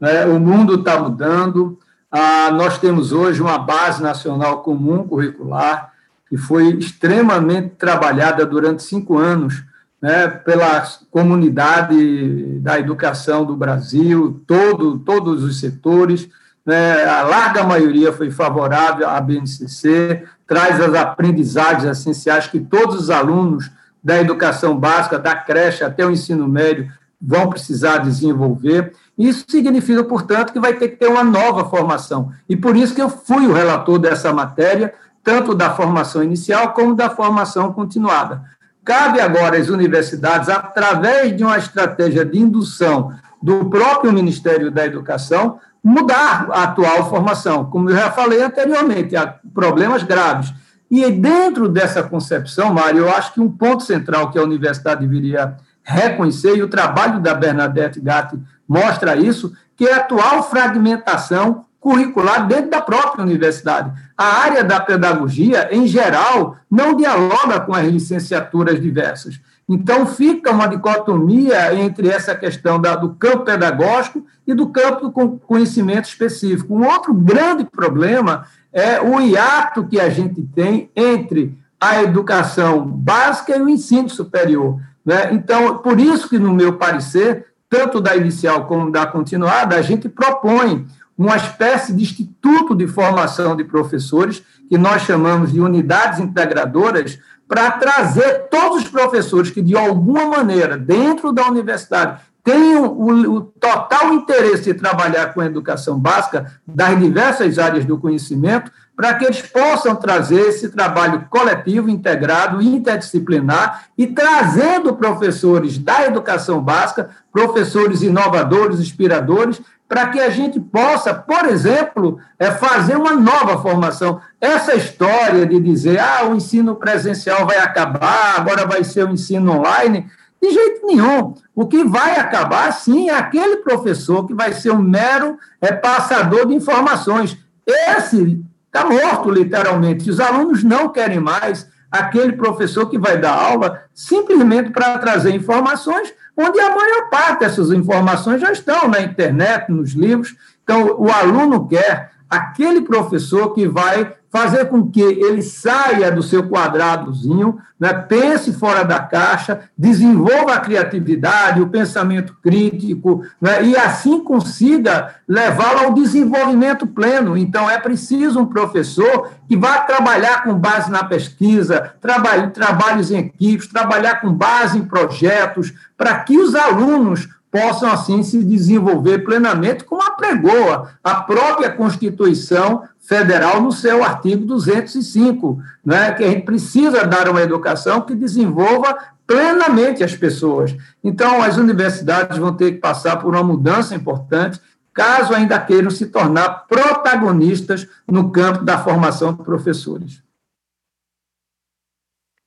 Né? 0.00 0.24
O 0.26 0.38
mundo 0.38 0.76
está 0.76 1.00
mudando, 1.00 1.80
ah, 2.12 2.52
nós 2.52 2.78
temos 2.78 3.10
hoje 3.10 3.42
uma 3.42 3.58
base 3.58 4.00
nacional 4.00 4.62
comum 4.62 5.06
curricular, 5.06 5.92
que 6.28 6.36
foi 6.36 6.76
extremamente 6.76 7.70
trabalhada 7.70 8.46
durante 8.46 8.84
cinco 8.84 9.18
anos 9.18 9.68
né, 10.00 10.28
pela 10.28 10.82
comunidade 11.10 12.58
da 12.60 12.78
educação 12.78 13.44
do 13.44 13.56
Brasil, 13.56 14.42
todo, 14.46 14.98
todos 15.00 15.44
os 15.44 15.60
setores. 15.60 16.28
Né, 16.64 17.04
a 17.04 17.22
larga 17.22 17.64
maioria 17.64 18.12
foi 18.12 18.30
favorável 18.30 19.08
à 19.08 19.20
BNCC, 19.20 20.24
traz 20.46 20.80
as 20.80 20.94
aprendizagens 20.94 21.98
essenciais 21.98 22.46
que 22.46 22.60
todos 22.60 22.96
os 22.96 23.10
alunos 23.10 23.70
da 24.02 24.18
educação 24.18 24.78
básica, 24.78 25.18
da 25.18 25.34
creche 25.34 25.84
até 25.84 26.06
o 26.06 26.10
ensino 26.10 26.48
médio, 26.48 26.90
vão 27.20 27.50
precisar 27.50 27.98
desenvolver. 27.98 28.94
Isso 29.18 29.44
significa, 29.46 30.02
portanto, 30.02 30.52
que 30.52 30.60
vai 30.60 30.72
ter 30.74 30.88
que 30.88 30.96
ter 30.96 31.08
uma 31.08 31.22
nova 31.22 31.68
formação. 31.68 32.32
E 32.48 32.56
por 32.56 32.74
isso 32.74 32.94
que 32.94 33.02
eu 33.02 33.10
fui 33.10 33.46
o 33.46 33.52
relator 33.52 33.98
dessa 33.98 34.32
matéria, 34.32 34.94
tanto 35.22 35.54
da 35.54 35.70
formação 35.70 36.22
inicial 36.22 36.72
como 36.72 36.94
da 36.94 37.10
formação 37.10 37.74
continuada. 37.74 38.42
Cabe 38.84 39.20
agora 39.20 39.58
às 39.58 39.68
universidades, 39.68 40.48
através 40.48 41.36
de 41.36 41.44
uma 41.44 41.58
estratégia 41.58 42.24
de 42.24 42.38
indução 42.38 43.12
do 43.42 43.66
próprio 43.66 44.12
Ministério 44.12 44.70
da 44.70 44.84
Educação, 44.84 45.58
mudar 45.82 46.48
a 46.50 46.64
atual 46.64 47.08
formação. 47.08 47.64
Como 47.66 47.90
eu 47.90 47.96
já 47.96 48.10
falei 48.10 48.42
anteriormente, 48.42 49.16
há 49.16 49.34
problemas 49.54 50.02
graves. 50.02 50.52
E 50.90 51.08
dentro 51.10 51.68
dessa 51.68 52.02
concepção, 52.02 52.74
Mário, 52.74 53.00
eu 53.00 53.10
acho 53.10 53.32
que 53.32 53.40
um 53.40 53.50
ponto 53.50 53.82
central 53.82 54.30
que 54.30 54.38
a 54.38 54.42
universidade 54.42 55.06
deveria 55.06 55.56
reconhecer, 55.82 56.56
e 56.56 56.62
o 56.62 56.68
trabalho 56.68 57.20
da 57.20 57.34
Bernadette 57.34 58.00
Gatti 58.00 58.38
mostra 58.68 59.16
isso, 59.16 59.52
que 59.76 59.86
é 59.86 59.94
a 59.94 59.98
atual 59.98 60.42
fragmentação 60.42 61.64
curricular 61.80 62.46
dentro 62.46 62.70
da 62.70 62.80
própria 62.82 63.24
universidade. 63.24 63.90
A 64.20 64.42
área 64.42 64.62
da 64.62 64.78
pedagogia, 64.78 65.74
em 65.74 65.86
geral, 65.86 66.58
não 66.70 66.94
dialoga 66.94 67.58
com 67.58 67.72
as 67.72 67.88
licenciaturas 67.88 68.78
diversas. 68.78 69.40
Então, 69.66 70.04
fica 70.04 70.50
uma 70.50 70.66
dicotomia 70.66 71.74
entre 71.74 72.08
essa 72.08 72.34
questão 72.34 72.78
da, 72.78 72.94
do 72.94 73.14
campo 73.14 73.46
pedagógico 73.46 74.26
e 74.46 74.52
do 74.52 74.68
campo 74.68 75.08
do 75.08 75.38
conhecimento 75.38 76.04
específico. 76.04 76.74
Um 76.76 76.86
outro 76.86 77.14
grande 77.14 77.64
problema 77.64 78.44
é 78.70 79.00
o 79.00 79.18
hiato 79.22 79.86
que 79.86 79.98
a 79.98 80.10
gente 80.10 80.42
tem 80.54 80.90
entre 80.94 81.58
a 81.80 82.02
educação 82.02 82.84
básica 82.84 83.56
e 83.56 83.62
o 83.62 83.70
ensino 83.70 84.10
superior. 84.10 84.82
Né? 85.02 85.32
Então, 85.32 85.78
por 85.78 85.98
isso 85.98 86.28
que, 86.28 86.38
no 86.38 86.52
meu 86.52 86.74
parecer, 86.74 87.46
tanto 87.70 88.02
da 88.02 88.14
inicial 88.14 88.66
como 88.66 88.90
da 88.90 89.06
continuada, 89.06 89.76
a 89.76 89.80
gente 89.80 90.10
propõe 90.10 90.84
uma 91.26 91.36
espécie 91.36 91.92
de 91.92 92.02
instituto 92.02 92.74
de 92.74 92.86
formação 92.86 93.54
de 93.54 93.62
professores, 93.62 94.42
que 94.68 94.78
nós 94.78 95.02
chamamos 95.02 95.52
de 95.52 95.60
unidades 95.60 96.18
integradoras, 96.18 97.18
para 97.46 97.72
trazer 97.72 98.48
todos 98.50 98.84
os 98.84 98.88
professores 98.88 99.50
que, 99.50 99.60
de 99.60 99.76
alguma 99.76 100.24
maneira, 100.24 100.78
dentro 100.78 101.30
da 101.30 101.46
universidade, 101.46 102.22
tenham 102.42 102.86
o, 102.86 103.34
o, 103.34 103.40
total 103.42 104.14
interesse 104.14 104.72
de 104.72 104.74
trabalhar 104.74 105.34
com 105.34 105.42
a 105.42 105.46
educação 105.46 105.98
básica 105.98 106.50
das 106.66 106.98
diversas 106.98 107.58
áreas 107.58 107.84
do 107.84 107.98
conhecimento, 107.98 108.72
para 108.96 109.14
que 109.14 109.24
eles 109.24 109.42
possam 109.42 109.96
trazer 109.96 110.40
esse 110.40 110.70
trabalho 110.70 111.26
coletivo, 111.28 111.90
integrado, 111.90 112.62
interdisciplinar 112.62 113.88
e 113.96 114.06
trazendo 114.06 114.96
professores 114.96 115.76
da 115.76 116.06
educação 116.06 116.62
básica, 116.62 117.10
professores 117.30 118.00
inovadores, 118.02 118.80
inspiradores, 118.80 119.60
para 119.90 120.06
que 120.06 120.20
a 120.20 120.30
gente 120.30 120.60
possa, 120.60 121.12
por 121.12 121.46
exemplo, 121.46 122.20
é, 122.38 122.48
fazer 122.52 122.96
uma 122.96 123.12
nova 123.16 123.60
formação. 123.60 124.20
Essa 124.40 124.76
história 124.76 125.44
de 125.44 125.58
dizer, 125.58 125.98
ah, 125.98 126.28
o 126.28 126.36
ensino 126.36 126.76
presencial 126.76 127.44
vai 127.44 127.58
acabar, 127.58 128.36
agora 128.38 128.64
vai 128.64 128.84
ser 128.84 129.04
o 129.04 129.10
ensino 129.10 129.58
online, 129.58 130.06
de 130.40 130.48
jeito 130.48 130.86
nenhum. 130.86 131.34
O 131.52 131.66
que 131.66 131.82
vai 131.82 132.20
acabar, 132.20 132.72
sim, 132.72 133.10
é 133.10 133.14
aquele 133.16 133.56
professor 133.56 134.28
que 134.28 134.32
vai 134.32 134.52
ser 134.52 134.70
um 134.70 134.80
mero 134.80 135.36
é, 135.60 135.72
passador 135.72 136.46
de 136.46 136.54
informações. 136.54 137.36
Esse 137.66 138.40
Está 138.72 138.88
morto, 138.88 139.28
literalmente. 139.28 140.08
Os 140.08 140.20
alunos 140.20 140.62
não 140.62 140.88
querem 140.88 141.18
mais 141.18 141.68
aquele 141.90 142.32
professor 142.32 142.88
que 142.88 142.98
vai 142.98 143.18
dar 143.18 143.34
aula 143.34 143.82
simplesmente 143.92 144.70
para 144.70 144.98
trazer 144.98 145.34
informações, 145.34 146.12
onde 146.36 146.60
a 146.60 146.74
maior 146.74 147.10
parte 147.10 147.40
dessas 147.40 147.70
informações 147.70 148.40
já 148.40 148.52
estão 148.52 148.88
na 148.88 149.00
internet, 149.00 149.70
nos 149.70 149.92
livros. 149.92 150.36
Então, 150.62 150.96
o 150.98 151.10
aluno 151.10 151.66
quer 151.68 152.12
aquele 152.28 152.82
professor 152.82 153.52
que 153.52 153.66
vai 153.66 154.14
fazer 154.30 154.66
com 154.66 154.88
que 154.88 155.00
ele 155.00 155.42
saia 155.42 156.10
do 156.10 156.22
seu 156.22 156.48
quadradozinho, 156.48 157.58
né, 157.78 157.92
pense 157.92 158.52
fora 158.52 158.84
da 158.84 159.00
caixa, 159.00 159.62
desenvolva 159.76 160.54
a 160.54 160.60
criatividade, 160.60 161.60
o 161.60 161.68
pensamento 161.68 162.36
crítico, 162.42 163.24
né, 163.40 163.64
e 163.64 163.76
assim 163.76 164.22
consiga 164.22 165.16
levá-lo 165.26 165.80
ao 165.80 165.94
desenvolvimento 165.94 166.86
pleno. 166.86 167.36
Então, 167.36 167.68
é 167.68 167.78
preciso 167.78 168.40
um 168.40 168.46
professor 168.46 169.30
que 169.48 169.56
vá 169.56 169.78
trabalhar 169.78 170.44
com 170.44 170.54
base 170.54 170.90
na 170.90 171.02
pesquisa, 171.02 171.94
trabalhe, 172.00 172.50
trabalhos 172.50 173.10
em 173.10 173.18
equipes, 173.18 173.66
trabalhar 173.66 174.20
com 174.20 174.32
base 174.32 174.78
em 174.78 174.84
projetos, 174.84 175.72
para 175.96 176.20
que 176.20 176.38
os 176.38 176.54
alunos 176.54 177.28
possam, 177.50 177.90
assim, 177.90 178.22
se 178.22 178.44
desenvolver 178.44 179.24
plenamente, 179.24 179.84
como 179.84 180.02
apregou 180.02 180.86
a 181.02 181.14
própria 181.22 181.70
Constituição 181.70 182.84
Federal 183.00 183.60
no 183.60 183.72
seu 183.72 184.04
artigo 184.04 184.44
205, 184.44 185.60
né, 185.84 186.12
que 186.12 186.22
a 186.22 186.28
gente 186.28 186.44
precisa 186.44 187.04
dar 187.04 187.28
uma 187.28 187.42
educação 187.42 188.02
que 188.02 188.14
desenvolva 188.14 188.96
plenamente 189.26 190.04
as 190.04 190.14
pessoas. 190.14 190.76
Então, 191.02 191.42
as 191.42 191.56
universidades 191.56 192.38
vão 192.38 192.56
ter 192.56 192.72
que 192.72 192.78
passar 192.78 193.16
por 193.16 193.34
uma 193.34 193.42
mudança 193.42 193.94
importante, 193.94 194.60
caso 194.92 195.34
ainda 195.34 195.58
queiram 195.58 195.90
se 195.90 196.06
tornar 196.06 196.66
protagonistas 196.68 197.88
no 198.06 198.30
campo 198.30 198.64
da 198.64 198.82
formação 198.82 199.32
de 199.32 199.42
professores. 199.42 200.22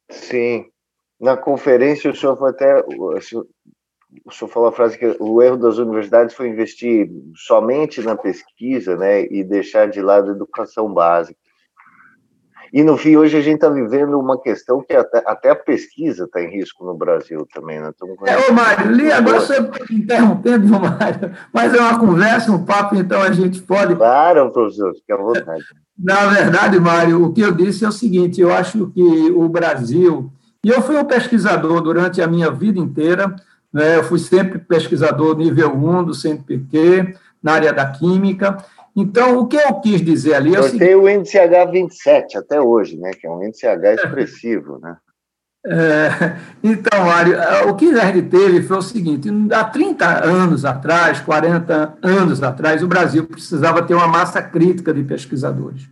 Sim. 0.10 0.65
Na 1.19 1.38
conferência, 1.38 2.12
o 2.12 2.15
senhor 2.15 2.38
foi 2.38 2.50
até 2.50 2.83
o 4.25 4.32
senhor 4.32 4.50
falou 4.50 4.70
a 4.70 4.72
frase 4.72 4.98
que 4.98 5.15
o 5.20 5.41
erro 5.41 5.58
das 5.58 5.77
universidades 5.77 6.36
foi 6.36 6.50
investir 6.50 7.09
somente 7.35 8.01
na 8.01 8.16
pesquisa, 8.16 8.96
né, 8.96 9.25
e 9.25 9.44
deixar 9.44 9.88
de 9.90 10.01
lado 10.01 10.29
a 10.29 10.33
educação 10.33 10.94
básica. 10.94 11.38
E 12.74 12.83
no 12.83 12.98
fim, 12.98 13.16
hoje 13.16 13.38
a 13.38 13.42
gente 13.42 13.55
está 13.55 13.70
vivendo 13.70 14.20
uma 14.20 14.42
questão 14.42 14.81
que 14.81 14.96
até, 14.96 15.22
até 15.27 15.51
a 15.51 15.55
pesquisa 15.55 16.24
está 16.24 16.42
em 16.42 16.50
risco 16.50 16.83
no 16.83 16.96
Brasil 16.96 17.48
também, 17.53 17.79
né? 17.79 17.92
É, 18.25 18.50
ô 18.50 18.51
Mário, 18.51 18.92
li 18.92 19.11
agora 19.11 19.40
você 19.40 19.59
interrompendo, 19.92 20.68
Mário, 20.79 21.35
mas 21.53 21.72
é 21.72 21.79
uma 21.79 22.00
conversa, 22.00 22.51
um 22.51 22.66
papo, 22.66 22.96
então 22.96 23.22
a 23.22 23.31
gente 23.31 23.61
pode. 23.61 23.96
Claro, 23.96 24.51
professor, 24.51 24.92
fique 24.96 25.14
à 25.14 25.18
vontade. 25.18 25.64
Na 25.96 26.25
verdade, 26.25 26.79
Mário, 26.79 27.24
o 27.24 27.31
que 27.31 27.42
eu 27.42 27.51
disse 27.51 27.85
é 27.85 27.88
o 27.88 27.92
seguinte: 27.92 28.42
eu 28.42 28.51
acho 28.51 28.90
que 28.90 29.03
o 29.03 29.48
Brasil, 29.48 30.31
e 30.66 30.70
eu 30.70 30.81
fui 30.81 30.98
um 30.98 31.05
pesquisador 31.05 31.79
durante 31.79 32.24
a 32.24 32.27
minha 32.27 32.50
vida 32.50 32.79
inteira, 32.79 33.35
né? 33.74 33.98
Eu 33.98 34.03
fui 34.03 34.20
sempre 34.20 34.59
pesquisador 34.59 35.36
nível 35.36 35.74
1 35.74 36.03
do 36.03 36.14
CNPq, 36.14 37.16
na 37.42 37.53
área 37.53 37.74
da 37.74 37.86
química. 37.88 38.57
Então, 38.96 39.40
o 39.40 39.48
que 39.48 39.57
eu 39.57 39.74
quis 39.81 40.01
dizer 40.01 40.36
ali... 40.36 40.55
É 40.55 40.59
eu 40.59 40.77
tenho 40.77 41.01
o 41.01 41.09
índice 41.09 41.38
H27 41.38 42.36
até 42.38 42.62
hoje, 42.62 42.98
né? 42.98 43.12
que 43.12 43.25
é 43.25 43.29
um 43.29 43.44
índice 43.44 43.66
H 43.66 43.96
expressivo. 43.96 44.79
Né? 44.79 44.96
É, 45.66 46.36
então, 46.64 47.05
Mário, 47.05 47.36
é, 47.36 47.66
o 47.66 47.75
que 47.75 47.90
a 47.90 48.05
gente 48.05 48.27
teve 48.27 48.62
foi 48.62 48.77
o 48.77 48.81
seguinte: 48.81 49.29
há 49.51 49.64
30 49.64 50.25
anos 50.25 50.66
atrás, 50.66 51.22
40 51.22 51.98
anos 52.03 52.44
atrás, 52.44 52.83
o 52.83 52.88
Brasil 52.88 53.25
precisava 53.25 53.81
ter 53.81 53.96
uma 53.96 54.07
massa 54.07 54.42
crítica 54.42 54.94
de 54.94 55.03
pesquisadores. 55.03 55.90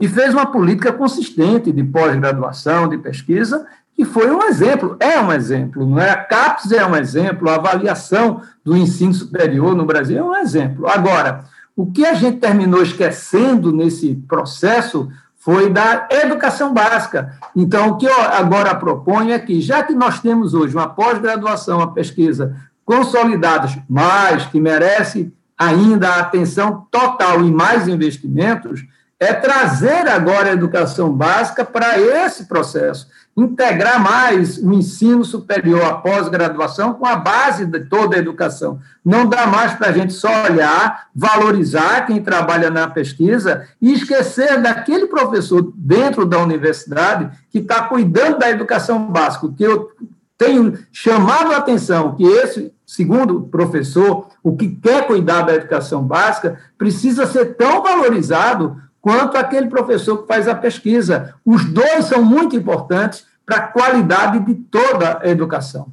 E 0.00 0.06
fez 0.06 0.34
uma 0.34 0.46
política 0.46 0.92
consistente 0.92 1.72
de 1.72 1.82
pós-graduação, 1.82 2.88
de 2.88 2.98
pesquisa, 2.98 3.66
que 3.96 4.04
foi 4.04 4.30
um 4.30 4.42
exemplo, 4.42 4.96
é 4.98 5.20
um 5.20 5.32
exemplo, 5.32 5.86
não 5.86 6.00
é? 6.00 6.10
A 6.10 6.16
CAPES 6.16 6.72
é 6.72 6.84
um 6.84 6.96
exemplo, 6.96 7.48
a 7.48 7.54
avaliação 7.54 8.42
do 8.64 8.76
ensino 8.76 9.14
superior 9.14 9.74
no 9.74 9.84
Brasil 9.84 10.18
é 10.18 10.22
um 10.22 10.36
exemplo. 10.36 10.88
Agora, 10.88 11.44
o 11.76 11.90
que 11.90 12.04
a 12.04 12.14
gente 12.14 12.38
terminou 12.38 12.82
esquecendo 12.82 13.72
nesse 13.72 14.14
processo 14.28 15.08
foi 15.36 15.70
da 15.70 16.08
educação 16.10 16.72
básica. 16.72 17.34
Então, 17.54 17.90
o 17.90 17.96
que 17.96 18.06
eu 18.06 18.20
agora 18.20 18.74
proponho 18.74 19.32
é 19.32 19.38
que, 19.38 19.60
já 19.60 19.82
que 19.82 19.94
nós 19.94 20.20
temos 20.20 20.54
hoje 20.54 20.74
uma 20.74 20.88
pós-graduação, 20.88 21.78
uma 21.78 21.92
pesquisa 21.92 22.56
consolidadas, 22.84 23.76
mas 23.88 24.46
que 24.46 24.60
merece 24.60 25.32
ainda 25.56 26.08
a 26.08 26.20
atenção 26.20 26.86
total 26.90 27.44
e 27.44 27.50
mais 27.50 27.86
investimentos, 27.86 28.84
é 29.18 29.32
trazer 29.32 30.08
agora 30.08 30.50
a 30.50 30.52
educação 30.52 31.12
básica 31.12 31.64
para 31.64 31.98
esse 31.98 32.46
processo 32.46 33.06
integrar 33.36 34.00
mais 34.00 34.58
o 34.58 34.72
ensino 34.72 35.24
superior, 35.24 35.84
a 35.84 35.94
pós-graduação, 35.94 36.94
com 36.94 37.04
a 37.04 37.16
base 37.16 37.66
de 37.66 37.80
toda 37.80 38.14
a 38.14 38.18
educação. 38.18 38.78
Não 39.04 39.26
dá 39.26 39.46
mais 39.46 39.74
para 39.74 39.88
a 39.88 39.92
gente 39.92 40.12
só 40.12 40.44
olhar, 40.44 41.08
valorizar 41.14 42.06
quem 42.06 42.22
trabalha 42.22 42.70
na 42.70 42.88
pesquisa 42.88 43.66
e 43.82 43.92
esquecer 43.92 44.60
daquele 44.62 45.06
professor 45.06 45.72
dentro 45.74 46.24
da 46.24 46.38
universidade 46.38 47.28
que 47.50 47.58
está 47.58 47.82
cuidando 47.82 48.38
da 48.38 48.50
educação 48.50 49.10
básica, 49.10 49.52
que 49.56 49.64
eu 49.64 49.90
tenho 50.38 50.78
chamado 50.92 51.52
a 51.52 51.56
atenção 51.56 52.14
que 52.14 52.24
esse 52.24 52.72
segundo 52.86 53.42
professor, 53.42 54.28
o 54.42 54.56
que 54.56 54.68
quer 54.68 55.06
cuidar 55.06 55.42
da 55.42 55.54
educação 55.54 56.02
básica, 56.02 56.58
precisa 56.76 57.26
ser 57.26 57.56
tão 57.56 57.82
valorizado 57.82 58.76
quanto 59.04 59.36
aquele 59.36 59.68
professor 59.68 60.22
que 60.22 60.26
faz 60.26 60.48
a 60.48 60.54
pesquisa. 60.54 61.34
Os 61.44 61.62
dois 61.70 62.06
são 62.06 62.24
muito 62.24 62.56
importantes 62.56 63.26
para 63.44 63.56
a 63.56 63.68
qualidade 63.68 64.38
de 64.46 64.54
toda 64.54 65.20
a 65.20 65.28
educação. 65.28 65.92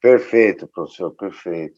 Perfeito, 0.00 0.68
professor, 0.68 1.10
perfeito. 1.10 1.74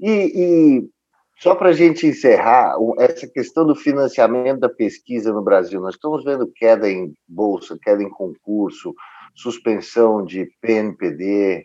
E, 0.00 0.10
e 0.10 0.90
só 1.38 1.54
para 1.54 1.68
a 1.68 1.72
gente 1.72 2.04
encerrar, 2.04 2.74
essa 2.98 3.28
questão 3.28 3.64
do 3.64 3.76
financiamento 3.76 4.58
da 4.58 4.68
pesquisa 4.68 5.32
no 5.32 5.40
Brasil, 5.40 5.80
nós 5.80 5.94
estamos 5.94 6.24
vendo 6.24 6.50
queda 6.52 6.90
em 6.90 7.14
bolsa, 7.28 7.78
queda 7.80 8.02
em 8.02 8.10
concurso, 8.10 8.92
suspensão 9.36 10.24
de 10.24 10.50
PNPD, 10.60 11.64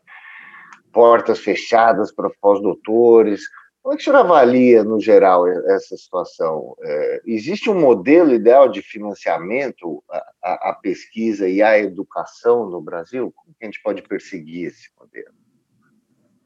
portas 0.93 1.39
fechadas 1.39 2.13
para 2.13 2.29
pós-doutores. 2.39 3.41
Como 3.81 3.95
é 3.95 3.97
que 3.97 4.03
o 4.03 4.05
senhor 4.05 4.19
avalia, 4.19 4.83
no 4.83 4.99
geral, 4.99 5.47
essa 5.47 5.97
situação? 5.97 6.75
É, 6.83 7.21
existe 7.25 7.67
um 7.67 7.79
modelo 7.79 8.31
ideal 8.31 8.69
de 8.69 8.81
financiamento 8.81 10.03
à, 10.43 10.77
pesquisa 10.81 11.49
e 11.49 11.63
à 11.63 11.79
educação 11.79 12.69
no 12.69 12.79
Brasil? 12.79 13.33
Como 13.35 13.55
a 13.59 13.65
gente 13.65 13.81
pode 13.81 14.03
perseguir 14.03 14.67
esse 14.67 14.89
modelo? 14.99 15.33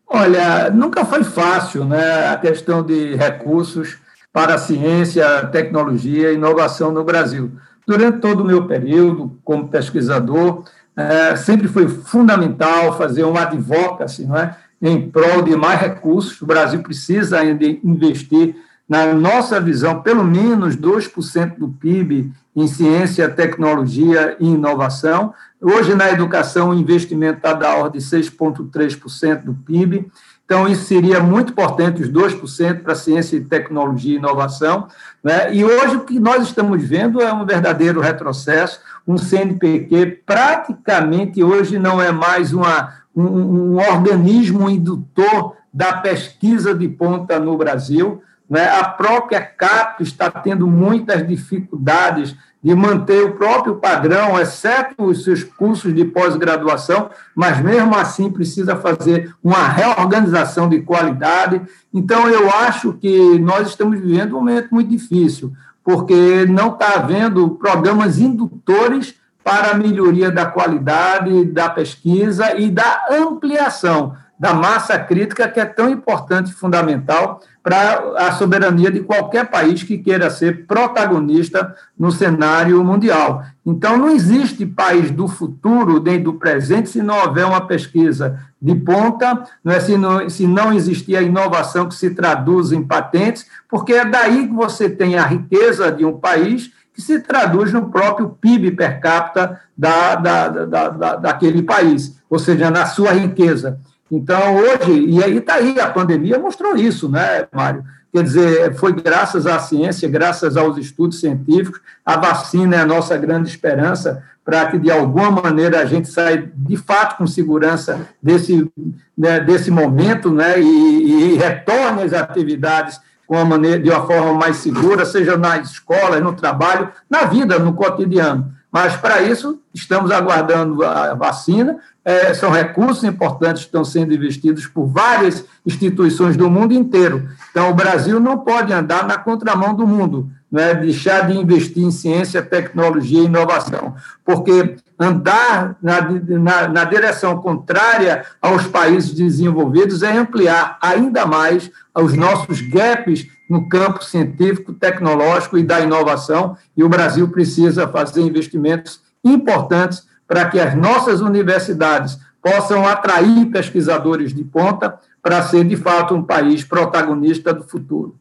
Olha, 0.08 0.70
nunca 0.70 1.04
foi 1.04 1.24
fácil 1.26 1.84
né, 1.84 2.30
a 2.30 2.38
questão 2.38 2.82
de 2.82 3.16
recursos 3.16 4.00
para 4.32 4.56
a 4.56 4.58
ciência, 4.58 5.48
tecnologia 5.48 6.32
e 6.32 6.36
inovação 6.36 6.92
no 6.92 7.04
Brasil. 7.04 7.52
Durante 7.86 8.20
todo 8.20 8.42
o 8.42 8.46
meu 8.46 8.66
período 8.66 9.38
como 9.44 9.68
pesquisador, 9.68 10.64
é, 10.96 11.36
sempre 11.36 11.68
foi 11.68 11.88
fundamental 11.90 12.98
fazer 12.98 13.26
um 13.26 13.36
advocacy, 13.36 14.26
não 14.26 14.38
é? 14.38 14.56
Em 14.86 15.10
prol 15.10 15.42
de 15.42 15.56
mais 15.56 15.82
recursos. 15.82 16.40
O 16.40 16.46
Brasil 16.46 16.82
precisa 16.84 17.40
ainda 17.40 17.66
investir 17.66 18.56
na 18.88 19.12
nossa 19.16 19.60
visão, 19.60 20.04
pelo 20.04 20.24
menos 20.24 20.78
2% 20.78 21.58
do 21.58 21.70
PIB 21.70 22.32
em 22.56 22.68
ciência, 22.68 23.28
tecnologia 23.28 24.38
e 24.40 24.46
inovação. 24.46 25.34
Hoje, 25.60 25.96
na 25.96 26.12
educação, 26.12 26.70
o 26.70 26.74
investimento 26.76 27.38
está 27.38 27.54
da 27.54 27.76
ordem 27.76 28.00
de 28.00 28.06
6,3% 28.06 29.44
do 29.44 29.56
PIB. 29.56 30.08
Então, 30.46 30.68
isso 30.68 30.86
seria 30.86 31.20
muito 31.20 31.52
importante, 31.52 32.04
os 32.04 32.10
2% 32.10 32.84
para 32.84 32.94
ciência, 32.94 33.44
tecnologia 33.50 34.14
e 34.14 34.18
inovação. 34.18 34.88
Né? 35.24 35.56
E 35.56 35.66
hoje, 35.66 35.96
o 35.96 36.02
que 36.02 36.20
nós 36.20 36.44
estamos 36.44 36.84
vendo 36.84 37.20
é 37.20 37.34
um 37.34 37.44
verdadeiro 37.44 38.00
retrocesso. 38.00 38.80
Um 39.08 39.18
CNPq 39.18 40.22
praticamente 40.24 41.44
hoje 41.44 41.80
não 41.80 42.00
é 42.00 42.12
mais 42.12 42.54
uma, 42.54 42.94
um, 43.16 43.24
um 43.24 43.78
organismo 43.78 44.70
indutor 44.70 45.56
da 45.74 45.94
pesquisa 45.94 46.74
de 46.74 46.88
ponta 46.88 47.40
no 47.40 47.58
Brasil. 47.58 48.22
Né? 48.50 48.68
A 48.68 48.84
própria 48.84 49.42
CAP 49.42 50.04
está 50.04 50.30
tendo 50.30 50.68
muitas 50.68 51.28
dificuldades 51.28 52.36
de 52.66 52.74
manter 52.74 53.24
o 53.24 53.34
próprio 53.34 53.76
padrão, 53.76 54.40
exceto 54.40 55.04
os 55.04 55.24
seus 55.24 55.44
cursos 55.44 55.94
de 55.94 56.04
pós-graduação, 56.04 57.12
mas 57.36 57.62
mesmo 57.62 57.96
assim 57.96 58.32
precisa 58.32 58.76
fazer 58.76 59.36
uma 59.44 59.68
reorganização 59.68 60.68
de 60.68 60.82
qualidade. 60.82 61.62
Então, 61.94 62.28
eu 62.28 62.50
acho 62.50 62.94
que 62.94 63.38
nós 63.38 63.68
estamos 63.68 64.00
vivendo 64.00 64.32
um 64.32 64.40
momento 64.40 64.70
muito 64.72 64.90
difícil, 64.90 65.54
porque 65.84 66.48
não 66.48 66.70
está 66.70 66.96
havendo 66.96 67.52
programas 67.52 68.18
indutores 68.18 69.14
para 69.46 69.74
a 69.74 69.76
melhoria 69.76 70.32
da 70.32 70.48
qualidade 70.48 71.46
da 71.46 71.70
pesquisa 71.70 72.60
e 72.60 72.72
da 72.72 73.06
ampliação 73.12 74.18
da 74.40 74.56
massa 74.56 74.98
crítica, 74.98 75.48
que 75.48 75.60
é 75.60 75.66
tão 75.66 75.88
importante 75.88 76.50
e 76.50 76.54
fundamental 76.56 77.40
para 77.62 78.28
a 78.28 78.32
soberania 78.32 78.92
de 78.92 79.02
qualquer 79.02 79.46
país 79.46 79.84
que 79.84 80.00
queira 80.00 80.32
ser 80.32 80.66
protagonista 80.66 81.76
no 81.98 82.12
cenário 82.12 82.84
mundial. 82.84 83.44
Então, 83.64 83.98
não 83.98 84.10
existe 84.10 84.66
país 84.66 85.12
do 85.12 85.28
futuro 85.28 86.02
nem 86.02 86.22
do 86.22 86.34
presente 86.34 86.90
se 86.90 87.04
não 87.04 87.16
houver 87.24 87.46
uma 87.46 87.62
pesquisa 87.62 88.40
de 88.60 88.74
ponta, 88.74 89.44
não 89.64 89.72
é? 89.72 89.80
se, 89.80 89.96
não, 89.96 90.28
se 90.28 90.48
não 90.48 90.74
existir 90.74 91.16
a 91.16 91.22
inovação 91.22 91.88
que 91.88 91.96
se 91.96 92.10
traduz 92.10 92.72
em 92.72 92.84
patentes, 92.84 93.46
porque 93.70 93.94
é 93.94 94.06
daí 94.06 94.48
que 94.48 94.54
você 94.54 94.90
tem 94.90 95.18
a 95.18 95.26
riqueza 95.26 95.92
de 95.92 96.04
um 96.04 96.18
país 96.18 96.72
que 96.96 97.02
se 97.02 97.20
traduz 97.20 97.74
no 97.74 97.90
próprio 97.92 98.30
PIB 98.30 98.72
per 98.72 99.02
capita 99.02 99.60
da, 99.78 100.16
da, 100.16 100.48
da, 100.48 100.90
da 100.90 101.16
daquele 101.18 101.62
país, 101.62 102.18
ou 102.30 102.40
seja, 102.40 102.72
na 102.72 102.86
sua 102.86 103.12
riqueza. 103.12 103.78
Então, 104.10 104.56
hoje, 104.56 104.98
e 105.08 105.22
aí 105.22 105.38
está 105.38 105.56
aí, 105.56 105.78
a 105.80 105.90
pandemia 105.90 106.40
mostrou 106.40 106.76
isso, 106.78 107.10
né, 107.10 107.46
Mário? 107.54 107.84
Quer 108.14 108.24
dizer, 108.24 108.76
foi 108.76 108.94
graças 108.94 109.46
à 109.46 109.60
ciência, 109.60 110.08
graças 110.08 110.56
aos 110.56 110.78
estudos 110.78 111.20
científicos, 111.20 111.82
a 112.06 112.16
vacina 112.16 112.78
é 112.78 112.80
a 112.80 112.86
nossa 112.86 113.18
grande 113.18 113.50
esperança 113.50 114.24
para 114.46 114.68
que, 114.68 114.78
de 114.78 114.90
alguma 114.90 115.32
maneira, 115.32 115.80
a 115.80 115.86
gente 115.86 116.08
saia, 116.08 116.50
de 116.56 116.78
fato, 116.78 117.18
com 117.18 117.28
segurança 117.28 118.08
desse, 118.24 118.72
né, 119.18 119.42
desse 119.42 119.70
momento 119.70 120.32
né, 120.32 120.62
e, 120.62 121.34
e 121.34 121.36
retorne 121.36 122.04
às 122.04 122.14
atividades 122.14 123.02
com 123.28 123.36
uma 123.36 123.46
maneira, 123.46 123.80
de 123.80 123.90
uma 123.90 124.06
forma 124.06 124.34
mais 124.34 124.58
segura, 124.58 125.06
seja 125.06 125.38
na 125.38 125.58
escola, 125.58 126.20
no 126.20 126.34
trabalho, 126.34 126.90
na 127.10 127.26
vida, 127.26 127.58
no 127.60 127.74
cotidiano. 127.74 128.54
Mas, 128.72 128.98
para 128.98 129.22
isso, 129.22 129.62
estamos 129.74 130.12
aguardando 130.12 130.84
a 130.84 131.14
vacina. 131.14 131.78
É, 132.04 132.34
são 132.34 132.52
recursos 132.52 133.06
importantes 133.06 133.64
que 133.64 133.70
estão 133.70 133.86
sendo 133.86 134.14
investidos 134.14 134.68
por 134.68 134.86
várias 134.86 135.46
instituições 135.66 136.36
do 136.36 136.50
mundo 136.50 136.74
inteiro. 136.74 137.30
Então, 137.50 137.72
o 137.72 137.74
Brasil 137.74 138.20
não 138.20 138.40
pode 138.40 138.74
andar 138.74 139.08
na 139.08 139.18
contramão 139.18 139.74
do 139.74 139.88
mundo, 139.88 140.30
né? 140.56 140.74
deixar 140.74 141.28
de 141.28 141.38
investir 141.38 141.84
em 141.84 141.92
ciência, 141.92 142.42
tecnologia 142.42 143.20
e 143.20 143.26
inovação, 143.26 143.94
porque 144.24 144.78
andar 144.98 145.76
na, 145.82 146.00
na, 146.00 146.68
na 146.70 146.84
direção 146.86 147.42
contrária 147.42 148.24
aos 148.42 148.66
países 148.66 149.12
desenvolvidos 149.12 150.02
é 150.02 150.14
ampliar 150.14 150.78
ainda 150.82 151.26
mais 151.26 151.70
os 151.94 152.14
nossos 152.14 152.62
gaps 152.62 153.28
no 153.50 153.68
campo 153.68 154.02
científico, 154.02 154.72
tecnológico 154.72 155.58
e 155.58 155.64
da 155.64 155.82
inovação, 155.82 156.56
e 156.76 156.86
o 156.86 156.90
Brasil 156.90 157.28
precisa 157.28 157.86
fazer 157.90 158.22
investimentos 158.22 159.02
importantes 159.26 160.08
para 160.26 160.46
que 160.46 160.58
as 160.58 160.74
nossas 160.74 161.20
universidades 161.20 162.18
possam 162.42 162.88
atrair 162.88 163.48
pesquisadores 163.48 164.34
de 164.34 164.46
ponta 164.46 164.98
para 165.22 165.44
ser, 165.44 165.66
de 165.66 165.76
fato, 165.76 166.16
um 166.16 166.24
país 166.24 166.64
protagonista 166.64 167.54
do 167.54 167.66
futuro. 167.66 168.16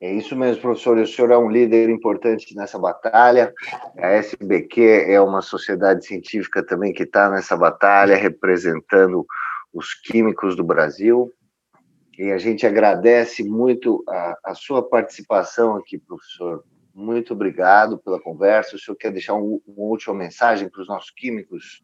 É 0.00 0.12
isso 0.12 0.36
mesmo, 0.36 0.60
professor. 0.60 0.98
O 0.98 1.06
senhor 1.06 1.30
é 1.30 1.38
um 1.38 1.50
líder 1.50 1.88
importante 1.88 2.54
nessa 2.54 2.78
batalha. 2.78 3.52
A 3.96 4.08
SBQ 4.08 5.06
é 5.08 5.20
uma 5.20 5.40
sociedade 5.40 6.04
científica 6.04 6.62
também 6.62 6.92
que 6.92 7.04
está 7.04 7.30
nessa 7.30 7.56
batalha, 7.56 8.14
representando 8.14 9.24
os 9.72 9.94
químicos 9.94 10.54
do 10.54 10.62
Brasil. 10.62 11.32
E 12.18 12.30
a 12.30 12.38
gente 12.38 12.66
agradece 12.66 13.42
muito 13.42 14.04
a, 14.08 14.38
a 14.46 14.54
sua 14.54 14.86
participação 14.86 15.76
aqui, 15.76 15.98
professor. 15.98 16.62
Muito 16.94 17.32
obrigado 17.34 17.98
pela 17.98 18.20
conversa. 18.20 18.76
O 18.76 18.78
senhor 18.78 18.96
quer 18.96 19.12
deixar 19.12 19.34
um, 19.34 19.60
uma 19.66 19.86
última 19.88 20.14
mensagem 20.14 20.68
para 20.68 20.80
os 20.80 20.88
nossos 20.88 21.10
químicos? 21.10 21.82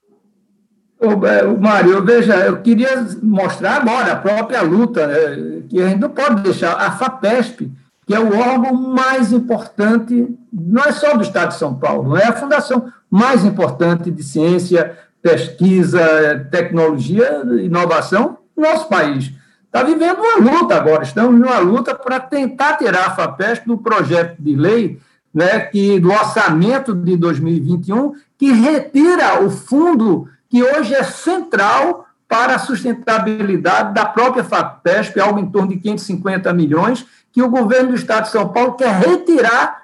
Ô, 0.99 1.17
Mário, 1.59 2.05
veja, 2.05 2.37
eu 2.47 2.63
queria 2.63 2.91
mostrar 3.23 3.77
agora 3.77 4.13
a 4.13 4.17
própria 4.17 4.63
luta, 4.63 5.07
né, 5.07 5.65
que 5.69 5.83
a 5.83 5.89
gente 5.89 6.01
não 6.01 6.11
pode 6.11 6.43
deixar. 6.43 6.75
A 6.75 6.93
FAPESP, 6.93 7.71
que 8.13 8.17
é 8.17 8.21
o 8.21 8.39
órgão 8.39 8.75
mais 8.75 9.33
importante, 9.33 10.37
não 10.53 10.85
é 10.85 10.93
só 10.93 11.17
do 11.17 11.23
Estado 11.23 11.49
de 11.49 11.55
São 11.55 11.75
Paulo, 11.75 12.15
é 12.15 12.27
a 12.27 12.35
fundação 12.35 12.93
mais 13.11 13.43
importante 13.43 14.11
de 14.11 14.23
ciência, 14.23 14.99
pesquisa, 15.23 16.47
tecnologia, 16.51 17.43
inovação 17.63 18.37
no 18.55 18.65
nosso 18.65 18.87
país 18.87 19.33
está 19.65 19.83
vivendo 19.83 20.19
uma 20.19 20.37
luta 20.37 20.75
agora. 20.75 21.03
Estamos 21.03 21.41
numa 21.41 21.59
luta 21.59 21.95
para 21.95 22.21
tentar 22.21 22.77
tirar 22.77 23.07
a 23.07 23.15
FAPESP 23.15 23.67
do 23.67 23.79
projeto 23.79 24.37
de 24.39 24.55
lei 24.55 25.01
né, 25.33 25.61
que, 25.61 25.99
do 25.99 26.11
orçamento 26.11 26.95
de 26.95 27.17
2021, 27.17 28.13
que 28.37 28.53
retira 28.53 29.43
o 29.43 29.49
fundo 29.49 30.29
que 30.51 30.63
hoje 30.63 30.95
é 30.95 31.03
central 31.03 32.05
para 32.33 32.55
a 32.55 32.59
sustentabilidade 32.59 33.93
da 33.93 34.07
própria 34.07 34.43
FAPESP, 34.43 35.21
algo 35.21 35.39
em 35.39 35.51
torno 35.51 35.69
de 35.69 35.77
550 35.77 36.51
milhões, 36.55 37.05
que 37.31 37.43
o 37.43 37.51
governo 37.51 37.91
do 37.91 37.95
Estado 37.95 38.25
de 38.25 38.31
São 38.31 38.49
Paulo 38.49 38.73
quer 38.73 38.91
retirar 38.91 39.83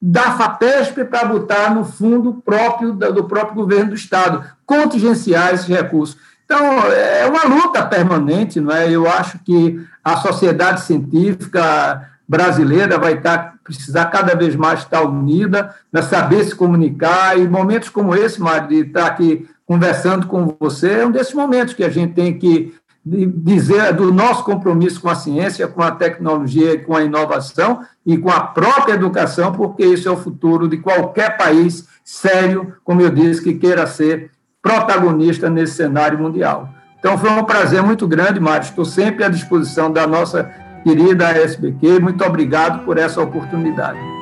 da 0.00 0.36
FAPESP 0.36 1.04
para 1.06 1.24
botar 1.24 1.74
no 1.74 1.84
fundo 1.84 2.34
próprio 2.44 2.92
do 2.92 3.24
próprio 3.24 3.56
governo 3.56 3.88
do 3.88 3.96
Estado, 3.96 4.44
contingenciar 4.64 5.52
esses 5.52 5.66
recursos. 5.66 6.16
Então, 6.44 6.64
é 6.92 7.26
uma 7.26 7.42
luta 7.42 7.84
permanente, 7.84 8.60
não 8.60 8.72
é? 8.72 8.88
Eu 8.88 9.10
acho 9.10 9.40
que 9.40 9.84
a 10.04 10.16
sociedade 10.18 10.82
científica 10.82 12.08
brasileira 12.28 13.00
vai 13.00 13.14
estar, 13.14 13.56
precisar 13.64 14.04
cada 14.06 14.36
vez 14.36 14.54
mais 14.54 14.80
estar 14.80 15.02
unida, 15.02 15.74
né? 15.92 16.02
saber 16.02 16.44
se 16.44 16.54
comunicar, 16.54 17.36
e 17.36 17.48
momentos 17.48 17.88
como 17.88 18.14
esse, 18.14 18.40
Mário, 18.40 18.68
de 18.68 18.76
estar 18.82 19.06
aqui 19.06 19.48
conversando 19.70 20.26
com 20.26 20.56
você, 20.58 20.94
é 20.94 21.06
um 21.06 21.12
desses 21.12 21.32
momentos 21.32 21.74
que 21.74 21.84
a 21.84 21.88
gente 21.88 22.12
tem 22.12 22.36
que 22.36 22.74
dizer 23.04 23.92
do 23.92 24.12
nosso 24.12 24.42
compromisso 24.42 25.00
com 25.00 25.08
a 25.08 25.14
ciência, 25.14 25.68
com 25.68 25.80
a 25.80 25.92
tecnologia, 25.92 26.76
com 26.82 26.96
a 26.96 27.04
inovação 27.04 27.78
e 28.04 28.18
com 28.18 28.28
a 28.30 28.40
própria 28.40 28.94
educação, 28.94 29.52
porque 29.52 29.84
isso 29.84 30.08
é 30.08 30.10
o 30.10 30.16
futuro 30.16 30.66
de 30.66 30.78
qualquer 30.78 31.36
país 31.36 31.86
sério, 32.04 32.74
como 32.82 33.00
eu 33.00 33.10
disse, 33.10 33.44
que 33.44 33.54
queira 33.54 33.86
ser 33.86 34.32
protagonista 34.60 35.48
nesse 35.48 35.74
cenário 35.74 36.18
mundial. 36.18 36.68
Então, 36.98 37.16
foi 37.16 37.30
um 37.30 37.44
prazer 37.44 37.80
muito 37.80 38.08
grande, 38.08 38.40
Mário. 38.40 38.64
Estou 38.64 38.84
sempre 38.84 39.22
à 39.22 39.28
disposição 39.28 39.88
da 39.88 40.04
nossa 40.04 40.50
querida 40.82 41.30
SBQ. 41.30 42.00
Muito 42.00 42.24
obrigado 42.24 42.84
por 42.84 42.98
essa 42.98 43.22
oportunidade. 43.22 44.19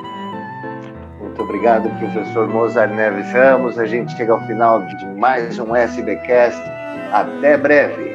Muito 1.39 1.51
obrigado, 1.51 1.89
professor 1.99 2.49
Mozart 2.49 2.93
Neves 2.93 3.31
Ramos. 3.31 3.79
A 3.79 3.85
gente 3.85 4.13
chega 4.17 4.33
ao 4.33 4.45
final 4.45 4.81
de 4.81 5.05
mais 5.05 5.57
um 5.57 5.73
SBcast. 5.73 6.61
Até 7.13 7.55
breve. 7.55 8.08